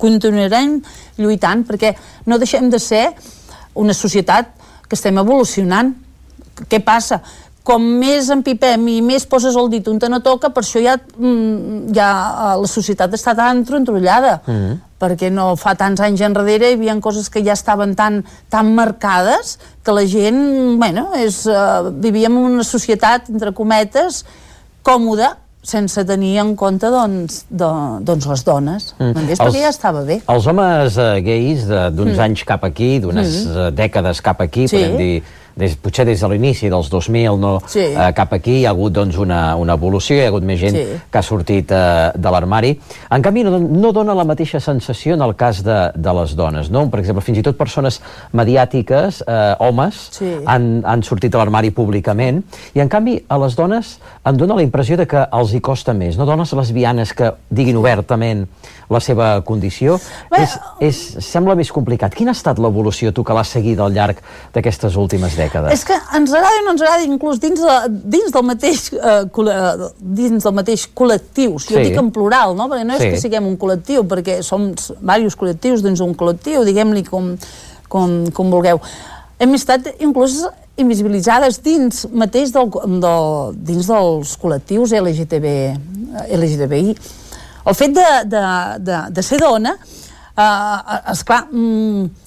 continuarem 0.00 0.78
lluitant, 1.18 1.64
perquè 1.68 1.94
no 2.26 2.38
deixem 2.38 2.70
de 2.70 2.80
ser 2.82 3.08
una 3.74 3.94
societat 3.94 4.50
que 4.88 4.96
estem 4.98 5.18
evolucionant. 5.20 5.94
Què 6.70 6.78
passa? 6.86 7.20
Com 7.64 7.84
més 8.00 8.28
empipem 8.32 8.82
i 8.92 8.98
més 9.02 9.24
poses 9.26 9.56
el 9.56 9.70
dit 9.72 9.86
on 9.88 9.98
te 9.98 10.10
no 10.12 10.20
toca, 10.24 10.52
per 10.52 10.62
això 10.62 10.82
ja, 10.84 10.98
mm, 11.00 11.94
ja 11.96 12.08
eh, 12.08 12.56
la 12.60 12.68
societat 12.68 13.16
està 13.16 13.34
tan 13.36 13.64
trontrollada. 13.64 14.40
Mm 14.46 14.58
-hmm 14.58 14.82
perquè 15.04 15.30
no 15.30 15.54
fa 15.60 15.74
tants 15.74 16.00
anys 16.00 16.22
enrere 16.24 16.70
hi 16.70 16.78
havia 16.78 16.94
coses 17.04 17.28
que 17.28 17.42
ja 17.44 17.52
estaven 17.52 17.94
tan, 17.98 18.22
tan 18.48 18.74
marcades 18.74 19.58
que 19.84 19.92
la 19.92 20.06
gent, 20.08 20.78
bueno, 20.80 21.10
és, 21.20 21.44
uh, 21.50 21.90
vivíem 21.90 22.32
en 22.32 22.58
una 22.58 22.64
societat, 22.64 23.28
entre 23.28 23.52
cometes, 23.52 24.24
còmoda, 24.82 25.36
sense 25.64 26.04
tenir 26.04 26.38
en 26.42 26.54
compte 26.56 26.90
doncs, 26.92 27.44
de, 27.48 27.68
doncs 28.04 28.26
les 28.26 28.44
dones. 28.44 28.90
Mm. 28.98 29.28
Els, 29.28 29.40
perquè 29.40 29.62
ja 29.64 29.70
estava 29.72 30.02
bé. 30.04 30.20
Els 30.28 30.46
homes 30.46 30.98
uh, 31.00 31.14
gais 31.24 31.64
d'uns 31.68 32.16
mm. 32.16 32.24
anys 32.26 32.44
cap 32.48 32.64
aquí, 32.68 32.98
d'unes 33.00 33.40
mm. 33.46 33.72
dècades 33.76 34.20
cap 34.24 34.44
aquí, 34.44 34.68
sí. 34.68 34.76
podem 34.76 34.96
dir 35.00 35.14
des, 35.56 35.76
potser 35.78 36.04
des 36.06 36.20
de 36.20 36.28
l'inici 36.30 36.68
dels 36.70 36.88
2000 36.90 37.38
no, 37.40 37.54
sí. 37.66 37.84
eh, 37.86 38.10
cap 38.16 38.32
aquí 38.34 38.60
hi 38.60 38.64
ha 38.66 38.72
hagut 38.74 38.94
doncs, 38.94 39.18
una, 39.20 39.54
una 39.60 39.76
evolució, 39.78 40.16
hi 40.16 40.24
ha 40.24 40.30
hagut 40.32 40.46
més 40.46 40.58
gent 40.60 40.76
sí. 40.76 40.84
que 41.10 41.20
ha 41.20 41.24
sortit 41.24 41.72
eh, 41.74 42.10
de 42.14 42.32
l'armari. 42.34 42.74
En 43.14 43.22
canvi, 43.22 43.44
no, 43.46 43.58
no 43.58 43.92
dona 43.94 44.16
la 44.16 44.26
mateixa 44.26 44.60
sensació 44.62 45.14
en 45.18 45.24
el 45.26 45.34
cas 45.38 45.62
de, 45.66 45.78
de 45.94 46.16
les 46.20 46.34
dones. 46.38 46.70
No? 46.74 46.86
Per 46.90 47.00
exemple, 47.02 47.24
fins 47.24 47.40
i 47.40 47.46
tot 47.46 47.58
persones 47.58 48.00
mediàtiques, 48.34 49.22
eh, 49.26 49.40
homes, 49.64 50.00
sí. 50.18 50.32
han, 50.50 50.68
han 50.84 51.06
sortit 51.06 51.32
de 51.34 51.40
l'armari 51.40 51.70
públicament, 51.74 52.42
i 52.74 52.82
en 52.82 52.90
canvi 52.90 53.18
a 53.28 53.38
les 53.44 53.56
dones 53.58 53.96
em 54.26 54.38
dona 54.40 54.58
la 54.58 54.66
impressió 54.66 54.98
de 54.98 55.06
que 55.10 55.26
els 55.38 55.54
hi 55.54 55.62
costa 55.64 55.94
més. 55.96 56.18
No 56.18 56.26
dones 56.28 56.54
lesbianes 56.56 57.14
que 57.14 57.30
diguin 57.50 57.78
obertament 57.78 58.46
la 58.92 59.00
seva 59.00 59.28
condició. 59.46 59.96
Bé, 60.32 60.42
és, 60.44 60.56
és, 60.88 61.00
sembla 61.24 61.56
més 61.58 61.70
complicat. 61.74 62.14
Quina 62.14 62.34
ha 62.34 62.38
estat 62.38 62.60
l'evolució, 62.62 63.12
tu 63.14 63.24
que 63.24 63.36
l'has 63.36 63.52
seguit 63.56 63.80
al 63.80 63.94
llarg 63.94 64.20
d'aquestes 64.54 64.98
últimes 65.00 65.36
dècades? 65.38 65.72
És 65.74 65.84
que 65.88 65.96
ens 66.16 66.32
agrada 66.32 66.62
o 66.62 66.64
no 66.66 66.74
ens 66.74 66.84
agrada, 66.84 67.06
inclús 67.08 67.40
dins, 67.42 67.60
de, 67.60 67.78
dins, 68.16 68.32
del, 68.34 68.46
mateix, 68.50 68.86
uh, 68.98 69.88
dins 69.98 70.44
del 70.44 70.56
mateix 70.56 70.88
col·lectiu. 70.96 71.58
Si 71.58 71.72
sí. 71.72 71.78
jo 71.78 71.84
dic 71.84 71.98
en 72.00 72.10
plural, 72.14 72.56
no? 72.58 72.68
perquè 72.72 72.88
no 72.88 72.98
és 72.98 73.06
sí. 73.06 73.12
que 73.14 73.22
siguem 73.22 73.48
un 73.48 73.56
col·lectiu, 73.60 74.04
perquè 74.10 74.40
som 74.46 74.70
diversos 74.74 75.38
col·lectius 75.40 75.84
dins 75.84 76.04
un 76.04 76.14
col·lectiu, 76.18 76.64
diguem-li 76.66 77.04
com, 77.08 77.34
com, 77.88 78.20
com 78.34 78.52
vulgueu. 78.52 78.82
Hem 79.42 79.56
estat 79.56 79.88
inclús 80.04 80.44
invisibilitzades 80.80 81.60
dins 81.62 82.04
mateix 82.10 82.50
del, 82.54 82.70
del, 83.02 83.58
dins 83.66 83.90
dels 83.90 84.34
col·lectius 84.42 84.94
LGTB, 84.98 85.52
LGTBI 86.34 86.96
el 87.64 87.76
fet 87.78 87.94
de, 87.96 88.08
de, 88.30 88.44
de, 88.84 89.00
de 89.16 89.24
ser 89.24 89.40
dona, 89.42 89.76
eh, 90.36 91.00
esclar, 91.12 91.46
mm, 91.50 92.24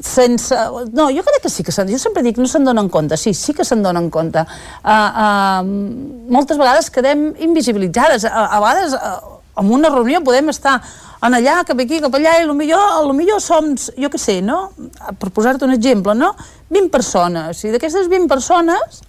sense... 0.00 0.54
No, 0.92 1.08
jo 1.10 1.24
crec 1.24 1.42
que 1.44 1.52
sí 1.52 1.64
que 1.64 1.72
se'n... 1.72 1.88
Jo 1.90 1.98
sempre 2.00 2.22
dic, 2.26 2.38
no 2.40 2.48
se'n 2.50 2.66
donen 2.66 2.90
compte. 2.92 3.16
Sí, 3.20 3.32
sí 3.34 3.54
que 3.56 3.64
se'n 3.64 3.82
donen 3.84 4.10
compte. 4.12 4.44
Uh, 4.84 4.92
uh, 4.92 6.28
moltes 6.32 6.60
vegades 6.60 6.90
quedem 6.92 7.30
invisibilitzades. 7.48 8.26
A, 8.28 8.46
a 8.46 8.60
vegades, 8.62 8.96
uh, 8.96 9.40
en 9.56 9.72
una 9.72 9.90
reunió 9.92 10.20
podem 10.24 10.52
estar 10.52 10.78
en 11.26 11.34
allà, 11.34 11.62
cap 11.66 11.80
aquí, 11.80 11.98
cap 12.04 12.14
allà, 12.18 12.36
i 12.42 12.48
millor, 12.52 13.12
millor 13.16 13.40
som, 13.40 13.72
jo 13.74 14.10
què 14.12 14.20
sé, 14.20 14.40
no? 14.44 14.68
Per 15.18 15.32
posar-te 15.32 15.64
un 15.64 15.72
exemple, 15.74 16.14
no? 16.14 16.34
20 16.68 16.92
persones, 16.92 17.64
i 17.64 17.72
d'aquestes 17.72 18.10
20 18.12 18.28
persones, 18.30 19.00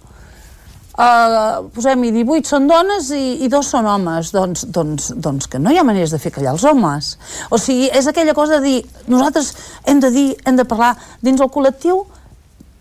eh, 0.98 1.54
posem-hi 1.74 2.12
18 2.16 2.50
són 2.50 2.68
dones 2.70 3.12
i, 3.14 3.24
i 3.46 3.50
dos 3.52 3.70
són 3.74 3.86
homes, 3.88 4.32
doncs, 4.34 4.66
doncs, 4.74 5.12
doncs 5.16 5.48
que 5.50 5.62
no 5.62 5.72
hi 5.72 5.78
ha 5.78 5.86
maneres 5.86 6.14
de 6.14 6.20
fer 6.22 6.34
callar 6.34 6.56
els 6.56 6.66
homes. 6.68 7.14
O 7.50 7.60
sigui, 7.62 7.88
és 7.94 8.10
aquella 8.10 8.34
cosa 8.36 8.58
de 8.58 8.66
dir, 8.66 9.02
nosaltres 9.06 9.54
hem 9.86 10.02
de 10.04 10.12
dir, 10.14 10.28
hem 10.44 10.58
de 10.58 10.66
parlar, 10.68 10.94
dins 11.22 11.40
el 11.40 11.52
col·lectiu 11.54 12.04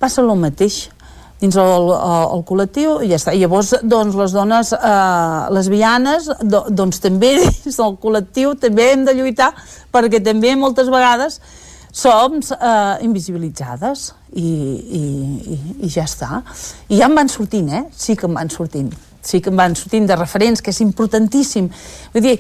passa 0.02 0.22
el 0.22 0.34
mateix 0.38 0.88
dins 1.38 1.54
el, 1.62 1.68
el, 1.94 2.24
el 2.34 2.44
col·lectiu 2.50 2.96
i 3.06 3.12
ja 3.12 3.20
està. 3.20 3.34
I 3.36 3.44
llavors, 3.44 3.76
doncs, 3.86 4.16
les 4.18 4.34
dones 4.34 4.74
eh, 4.74 5.42
lesbianes, 5.54 6.32
do, 6.42 6.64
doncs 6.74 7.02
també 7.04 7.36
dins 7.44 7.78
del 7.78 7.98
col·lectiu 8.02 8.56
també 8.58 8.92
hem 8.94 9.06
de 9.06 9.14
lluitar 9.18 9.52
perquè 9.94 10.22
també 10.24 10.56
moltes 10.58 10.90
vegades 10.94 11.40
som 11.98 12.38
eh, 12.38 13.06
invisibilitzades 13.08 14.12
i, 14.34 14.46
i, 14.46 15.04
i, 15.56 15.60
i 15.88 15.92
ja 15.92 16.06
està. 16.06 16.44
I 16.90 17.02
ja 17.02 17.10
em 17.10 17.18
van 17.18 17.32
sortint, 17.32 17.70
eh? 17.74 17.86
Sí 17.98 18.16
que 18.16 18.30
em 18.30 18.38
van 18.38 18.52
sortint. 18.54 18.92
Sí 19.26 19.42
que 19.42 19.50
em 19.50 19.58
van 19.60 19.76
sortint 19.76 20.06
de 20.08 20.18
referents, 20.20 20.62
que 20.62 20.74
és 20.76 20.82
importantíssim. 20.86 21.72
Vull 22.14 22.28
dir, 22.28 22.36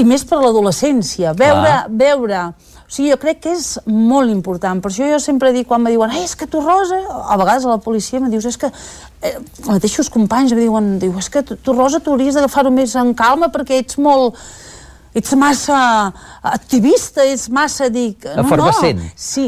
i 0.00 0.06
més 0.08 0.24
per 0.26 0.40
l'adolescència, 0.42 1.34
veure, 1.38 1.66
Clar. 1.68 1.82
veure 1.92 2.46
o 2.84 2.92
sigui, 2.92 3.08
jo 3.10 3.16
crec 3.16 3.38
que 3.42 3.52
és 3.56 3.78
molt 3.88 4.28
important. 4.30 4.80
Per 4.84 4.90
això 4.90 5.06
jo 5.08 5.18
sempre 5.22 5.54
dic, 5.54 5.66
quan 5.70 5.80
me 5.82 5.90
diuen, 5.90 6.12
és 6.20 6.34
que 6.36 6.46
tu, 6.50 6.60
Rosa, 6.60 6.98
a 7.08 7.38
vegades 7.40 7.64
a 7.64 7.72
la 7.72 7.80
policia 7.80 8.20
me 8.20 8.28
dius, 8.30 8.44
és 8.50 8.58
que 8.60 8.68
eh, 9.24 9.38
mateixos 9.64 10.10
companys 10.12 10.52
em 10.52 10.60
diuen, 10.60 10.90
diu, 11.00 11.14
és 11.18 11.30
que 11.32 11.42
tu, 11.48 11.56
tu 11.56 11.72
Rosa, 11.72 12.02
tu 12.04 12.12
hauries 12.12 12.36
d'agafar-ho 12.36 12.70
més 12.74 12.92
en 13.00 13.14
calma 13.16 13.48
perquè 13.54 13.80
ets 13.80 13.96
molt 13.96 14.36
ets 15.14 15.34
massa 15.38 15.78
activista, 16.42 17.24
ets 17.24 17.46
massa, 17.54 17.88
dic... 17.92 18.26
No, 18.34 18.42
Efervescent. 18.42 19.02
No, 19.02 19.10
sí, 19.14 19.46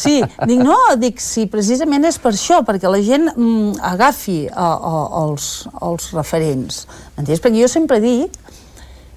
sí, 0.00 0.16
dic, 0.48 0.62
no, 0.64 0.78
dic, 1.00 1.20
sí, 1.22 1.44
precisament 1.52 2.08
és 2.08 2.18
per 2.22 2.32
això, 2.32 2.62
perquè 2.66 2.90
la 2.90 3.02
gent 3.04 3.28
mm, 3.34 3.82
agafi 3.94 4.40
a, 4.48 4.70
a, 4.72 5.04
els, 5.24 5.50
els 5.84 6.10
referents, 6.16 6.84
entens? 7.18 7.44
Perquè 7.44 7.60
jo 7.60 7.70
sempre 7.70 8.00
dic 8.04 8.40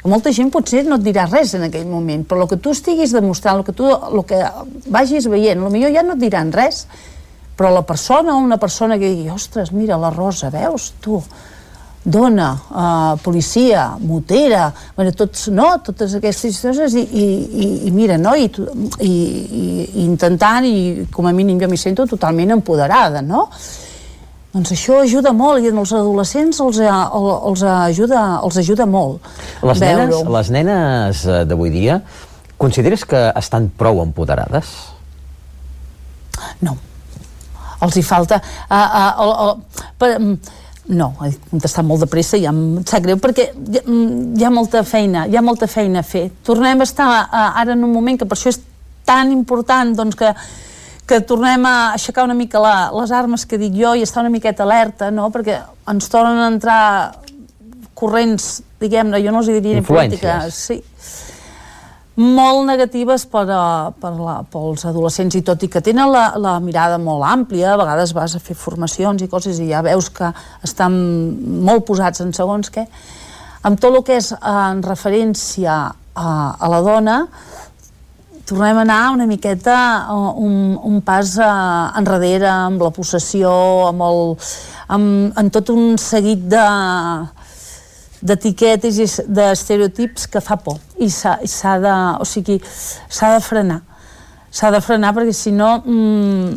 molta 0.08 0.32
gent 0.32 0.50
potser 0.54 0.86
no 0.88 0.95
et 1.00 1.04
dirà 1.04 1.26
res 1.28 1.54
en 1.58 1.65
aquell 1.67 1.88
moment, 1.89 2.23
però 2.28 2.45
el 2.45 2.52
que 2.52 2.60
tu 2.62 2.71
estiguis 2.76 3.12
demostrant, 3.15 3.60
el 3.60 3.65
que 3.67 3.76
tu 3.76 3.89
el 3.89 4.23
que 4.28 4.39
vagis 4.93 5.28
veient, 5.28 5.60
millor 5.71 5.91
ja 5.95 6.04
no 6.06 6.15
et 6.15 6.21
diran 6.21 6.54
res, 6.56 6.86
però 7.58 7.71
la 7.73 7.84
persona 7.84 8.38
una 8.38 8.60
persona 8.62 9.00
que 9.02 9.10
digui, 9.10 9.30
ostres, 9.34 9.73
mira, 9.73 9.97
la 10.00 10.12
Rosa, 10.13 10.52
veus, 10.54 10.91
tu, 11.02 11.19
dona, 12.08 12.54
uh, 12.72 13.17
policia, 13.20 13.98
motera, 14.00 14.70
bueno, 14.96 15.12
tots, 15.12 15.50
no, 15.52 15.74
totes 15.84 16.15
aquestes 16.15 16.62
coses 16.63 16.96
i, 16.96 17.04
i, 17.04 17.26
i, 17.26 17.67
i 17.89 17.91
mira, 17.91 18.15
no, 18.22 18.32
I, 18.39 18.48
i, 19.04 19.12
i, 19.12 19.65
intentant, 20.06 20.63
i 20.63 21.08
com 21.12 21.28
a 21.28 21.34
mínim 21.36 21.60
jo 21.60 21.67
m'hi 21.67 21.80
sento 21.82 22.08
totalment 22.08 22.56
empoderada, 22.56 23.20
no? 23.22 23.50
Doncs 24.56 24.72
això 24.72 25.02
ajuda 25.04 25.34
molt 25.36 25.65
i 25.65 25.74
els 25.74 25.91
adolescents 25.93 26.62
els, 26.63 26.80
eh, 26.80 26.88
els, 26.89 27.63
ajuda, 27.67 28.22
els 28.39 28.60
ajuda 28.63 28.88
molt. 28.88 29.28
Les 29.67 29.84
nenes, 29.84 30.15
les 30.38 30.52
nenes 30.56 31.26
eh, 31.28 31.41
d'avui 31.50 31.74
dia, 31.74 32.00
consideres 32.58 33.04
que 33.06 33.28
estan 33.36 33.67
prou 33.78 34.00
empoderades? 34.06 34.72
No. 36.63 36.78
Els 37.84 38.00
hi 38.00 38.06
falta... 38.06 38.39
Uh, 38.72 38.80
uh, 38.80 39.12
uh, 39.28 39.52
uh, 39.52 39.84
per, 40.00 40.15
um, 40.15 40.32
no, 40.88 41.10
he 41.26 41.34
contestat 41.50 41.86
molt 41.86 42.06
de 42.06 42.08
pressa 42.12 42.38
i 42.38 42.45
ja 42.45 42.54
em 42.54 42.80
sap 42.88 43.04
greu 43.04 43.19
perquè 43.19 43.50
hi, 43.52 43.82
hi 44.38 44.45
ha 44.45 44.52
molta 44.54 44.84
feina, 44.88 45.26
hi 45.28 45.36
ha 45.36 45.43
molta 45.43 45.67
feina 45.67 46.00
a 46.00 46.08
fer. 46.08 46.30
Tornem 46.47 46.80
a 46.80 46.88
estar 46.88 47.10
uh, 47.10 47.60
ara 47.60 47.76
en 47.76 47.84
un 47.84 47.91
moment 47.91 48.19
que 48.19 48.28
per 48.28 48.38
això 48.38 48.54
és 48.54 48.62
tan 49.08 49.32
important 49.36 49.95
doncs, 49.97 50.15
que 50.19 50.34
que 51.08 51.21
tornem 51.23 51.63
a 51.65 51.93
aixecar 51.95 52.26
una 52.28 52.36
mica 52.36 52.60
la, 52.60 52.89
les 52.91 53.13
armes 53.15 53.45
que 53.47 53.58
dic 53.58 53.78
jo 53.80 53.93
i 53.95 54.04
estar 54.04 54.26
una 54.26 54.32
miqueta 54.34 54.65
alerta, 54.65 55.08
no? 55.08 55.30
perquè 55.32 55.62
ens 55.88 56.12
tornen 56.12 56.41
a 56.43 56.50
entrar 56.52 56.82
corrents, 57.97 58.58
diguem-ne, 58.82 59.21
jo 59.23 59.32
no 59.32 59.39
els 59.39 59.47
diria 59.50 59.80
ni 59.80 59.86
polítiques, 59.88 60.60
sí, 60.67 60.82
molt 62.18 62.66
negatives 62.66 63.28
per, 63.30 63.46
a, 63.54 63.92
per 63.94 64.12
la, 64.18 64.40
pels 64.50 64.88
adolescents 64.90 65.38
i 65.38 65.44
tot 65.46 65.62
i 65.62 65.70
que 65.70 65.84
tenen 65.86 66.10
la, 66.10 66.32
la 66.42 66.56
mirada 66.64 66.98
molt 66.98 67.26
àmplia, 67.28 67.76
a 67.76 67.78
vegades 67.78 68.14
vas 68.18 68.34
a 68.34 68.42
fer 68.42 68.58
formacions 68.58 69.22
i 69.22 69.30
coses 69.30 69.62
i 69.62 69.70
ja 69.70 69.84
veus 69.86 70.10
que 70.10 70.32
estan 70.66 70.98
molt 71.68 71.86
posats 71.86 72.26
en 72.26 72.34
segons 72.34 72.74
què, 72.74 72.88
amb 73.70 73.78
tot 73.78 73.94
el 73.94 74.04
que 74.08 74.18
és 74.18 74.32
en 74.34 74.82
referència 74.86 75.78
a, 76.18 76.28
a 76.58 76.72
la 76.74 76.82
dona, 76.82 77.20
tornem 78.48 78.80
a 78.80 78.86
anar 78.88 79.02
una 79.14 79.28
miqueta 79.30 79.78
uh, 80.10 80.34
un, 80.42 80.78
un 80.90 81.02
pas 81.06 81.36
uh, 81.38 81.94
enrere 82.00 82.48
amb 82.50 82.82
la 82.82 82.94
possessió, 82.96 83.52
amb, 83.92 84.06
el, 84.08 84.22
amb, 84.96 85.38
amb 85.38 85.54
tot 85.54 85.70
un 85.74 85.98
seguit 86.02 86.48
de 86.50 86.66
d'etiquetes 88.22 88.98
i 88.98 89.08
d'estereotips 89.28 90.28
que 90.28 90.42
fa 90.42 90.58
por 90.58 90.80
i 90.98 91.10
s'ha 91.10 91.76
de, 91.84 91.96
o 92.20 92.26
sigui, 92.26 92.60
s'ha 93.10 93.34
de 93.36 93.42
frenar 93.46 93.82
s'ha 94.52 94.72
de 94.74 94.82
frenar 94.82 95.14
perquè 95.14 95.36
si 95.36 95.52
no 95.52 95.78
mm, 95.86 96.54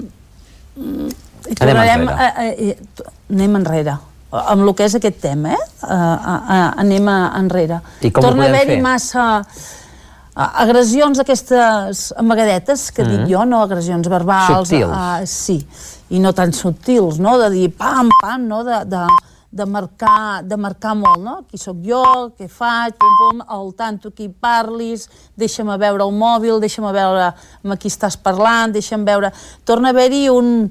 mm, 0.77 1.11
tornarem, 1.59 2.07
anem 2.07 2.07
enrere. 2.07 2.14
A, 2.16 2.31
a, 2.31 2.46
a, 2.46 3.35
anem 3.35 3.61
enrere 3.61 3.99
amb 4.31 4.62
el 4.62 4.73
que 4.79 4.87
és 4.87 4.94
aquest 4.94 5.18
tema, 5.23 5.57
eh? 5.57 5.62
Uh, 5.83 5.90
uh, 5.90 6.35
uh, 6.38 6.66
anem 6.79 7.09
a, 7.11 7.18
enrere. 7.40 7.81
I 8.07 8.12
com 8.14 8.23
Torna 8.23 8.46
a 8.46 8.51
haver-hi 8.53 8.77
massa 8.83 9.25
agressions 10.40 11.18
aquestes 11.18 12.12
amagadetes 12.16 12.90
que 12.94 13.03
mm 13.03 13.09
-hmm. 13.09 13.25
dic 13.27 13.35
jo, 13.35 13.44
no 13.44 13.62
agressions 13.62 14.09
verbals 14.09 14.68
subtils 14.68 14.96
uh, 14.96 15.27
sí, 15.27 15.66
i 16.09 16.18
no 16.18 16.33
tan 16.33 16.53
subtils 16.53 17.18
no? 17.18 17.38
de 17.38 17.51
dir 17.51 17.68
pam, 17.77 18.09
pam, 18.23 18.46
no? 18.46 18.62
de, 18.64 18.85
de, 18.85 19.07
de 19.50 19.66
marcar, 19.66 20.42
de 20.46 20.56
marcar 20.56 20.94
molt, 20.94 21.18
no? 21.22 21.40
Qui 21.50 21.58
sóc 21.58 21.80
jo, 21.82 22.02
què 22.38 22.46
faig, 22.46 22.94
pum, 22.98 23.16
pum, 23.18 23.40
al 23.50 23.72
tanto 23.78 24.12
qui 24.14 24.28
parlis, 24.30 25.08
deixa'm 25.38 25.72
veure 25.74 26.06
el 26.06 26.14
mòbil, 26.14 26.60
deixa'm 26.62 26.86
veure 26.94 27.32
amb 27.32 27.74
qui 27.80 27.90
estàs 27.90 28.16
parlant, 28.20 28.70
deixa'm 28.76 29.04
veure... 29.06 29.32
Torna 29.66 29.90
a 29.90 29.96
haver-hi 29.96 30.28
un, 30.30 30.70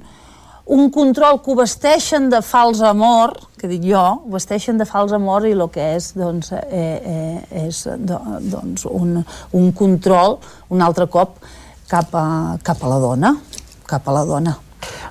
un 0.72 0.88
control 0.96 1.42
que 1.44 1.52
ho 1.52 1.58
vesteixen 1.60 2.30
de 2.32 2.40
fals 2.46 2.80
amor, 2.86 3.36
que 3.60 3.68
dic 3.68 3.84
jo, 3.90 4.06
ho 4.24 4.32
vesteixen 4.32 4.80
de 4.80 4.88
fals 4.88 5.12
amor 5.18 5.48
i 5.50 5.52
el 5.58 5.66
que 5.74 5.92
és, 5.98 6.14
doncs, 6.16 6.54
eh, 6.56 6.64
eh, 6.72 7.66
és 7.66 7.84
doncs, 8.00 8.88
un, 8.88 9.20
un 9.60 9.70
control, 9.76 10.40
un 10.72 10.88
altre 10.88 11.10
cop, 11.12 11.36
cap 11.92 12.16
a, 12.16 12.26
cap 12.64 12.80
a 12.80 12.96
la 12.96 13.04
dona, 13.04 13.36
cap 13.90 14.08
a 14.08 14.20
la 14.22 14.26
dona. 14.30 14.56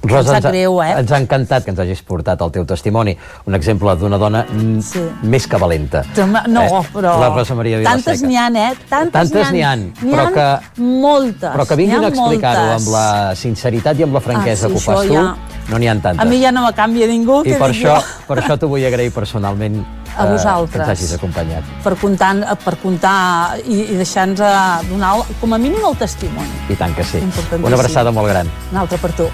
Rosa, 0.02 0.36
ens, 0.38 0.46
greu, 0.46 0.78
eh? 0.82 0.92
ens 1.00 1.10
ha 1.12 1.18
encantat 1.20 1.66
que 1.66 1.72
ens 1.74 1.80
hagis 1.82 2.00
portat 2.06 2.40
el 2.44 2.52
teu 2.54 2.64
testimoni, 2.68 3.14
un 3.50 3.58
exemple 3.58 3.94
d'una 3.98 4.18
dona 4.20 4.44
sí. 4.84 5.02
més 5.28 5.48
que 5.50 5.60
valenta. 5.60 6.04
No, 6.48 6.62
eh? 6.62 6.82
però... 6.94 7.16
La 7.20 7.32
Rosa 7.34 7.56
Maria 7.58 7.80
Vilaseca. 7.82 8.14
Tantes 8.14 8.24
n'hi 8.24 8.38
ha, 8.38 8.46
eh? 8.48 8.70
Tantes, 8.88 9.12
Tantes 9.18 9.52
n'hi 9.54 9.64
ha, 9.66 9.74
però 10.00 10.28
que... 10.34 10.48
moltes. 10.80 11.50
Però 11.50 11.68
que 11.68 11.80
vinguin 11.82 12.06
a 12.06 12.12
explicar-ho 12.12 12.66
amb 12.78 12.90
la 12.94 13.06
sinceritat 13.38 13.98
i 13.98 14.06
amb 14.06 14.18
la 14.18 14.24
franquesa 14.24 14.68
ah, 14.68 14.70
sí, 14.70 14.74
que 14.74 14.80
ho 14.80 14.86
fas 14.86 15.06
tu, 15.06 15.18
ja... 15.18 15.62
no 15.72 15.82
n'hi 15.82 15.90
ha 15.90 15.98
tantes. 15.98 16.24
A 16.24 16.30
mi 16.30 16.40
ja 16.42 16.54
no 16.54 16.64
me 16.68 16.74
canvia 16.78 17.10
ningú, 17.10 17.42
I 17.44 17.58
per 17.58 17.72
això, 17.72 17.98
per 18.28 18.40
això 18.40 18.58
t'ho 18.60 18.70
vull 18.70 18.86
agrair 18.88 19.12
personalment 19.14 19.82
a 20.18 20.26
eh, 20.26 20.32
vosaltres. 20.32 20.74
Que 20.74 20.90
ens 20.90 20.98
hagis 20.98 21.14
acompanyat. 21.16 21.72
Per 21.84 21.94
comptar, 22.00 22.32
per 22.64 22.76
comptar 22.82 23.16
i, 23.64 23.80
i 23.94 23.98
deixar-nos 24.02 24.42
donar 24.90 25.14
com 25.40 25.54
a 25.54 25.62
mínim 25.62 25.84
el 25.86 25.96
testimoni. 25.98 26.66
I 26.68 26.78
tant 26.78 26.96
que 26.98 27.06
sí. 27.06 27.22
Una 27.62 27.76
abraçada 27.78 28.12
molt 28.14 28.32
gran. 28.34 28.50
Una 28.72 28.86
altra 28.86 29.00
per 29.00 29.14
tu. 29.16 29.30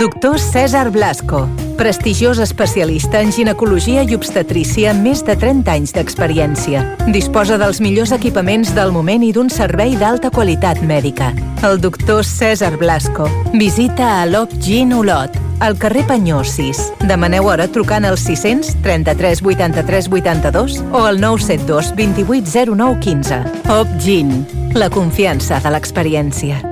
Doctor 0.00 0.38
César 0.40 0.90
Blasco, 0.90 1.46
prestigiós 1.76 2.38
especialista 2.38 3.20
en 3.20 3.32
ginecologia 3.36 4.00
i 4.00 4.14
obstetrícia 4.16 4.94
amb 4.94 5.04
més 5.04 5.20
de 5.26 5.34
30 5.36 5.74
anys 5.74 5.92
d'experiència. 5.92 6.84
Disposa 7.12 7.58
dels 7.60 7.82
millors 7.84 8.14
equipaments 8.16 8.72
del 8.72 8.94
moment 8.96 9.26
i 9.26 9.32
d'un 9.36 9.50
servei 9.52 9.98
d'alta 10.00 10.30
qualitat 10.32 10.80
mèdica. 10.80 11.34
El 11.66 11.82
doctor 11.84 12.24
César 12.24 12.78
Blasco. 12.80 13.28
Visita 13.52 14.22
a 14.22 14.24
l'OP 14.30 14.56
Gin 14.64 14.94
Olot, 14.96 15.36
al 15.60 15.78
carrer 15.78 16.06
Panyó 16.06 16.42
6. 16.44 16.92
Demaneu 17.06 17.46
hora 17.46 17.68
trucant 17.68 18.04
al 18.08 18.18
600 18.18 18.74
33 18.82 19.42
83 19.42 20.08
82 20.10 20.80
o 20.92 21.04
al 21.04 21.20
972 21.20 21.94
28 21.94 22.74
09 22.74 23.00
15. 23.00 23.42
OP 23.68 24.00
Gin, 24.00 24.34
la 24.74 24.90
confiança 24.90 25.60
de 25.60 25.76
l'experiència. 25.76 26.69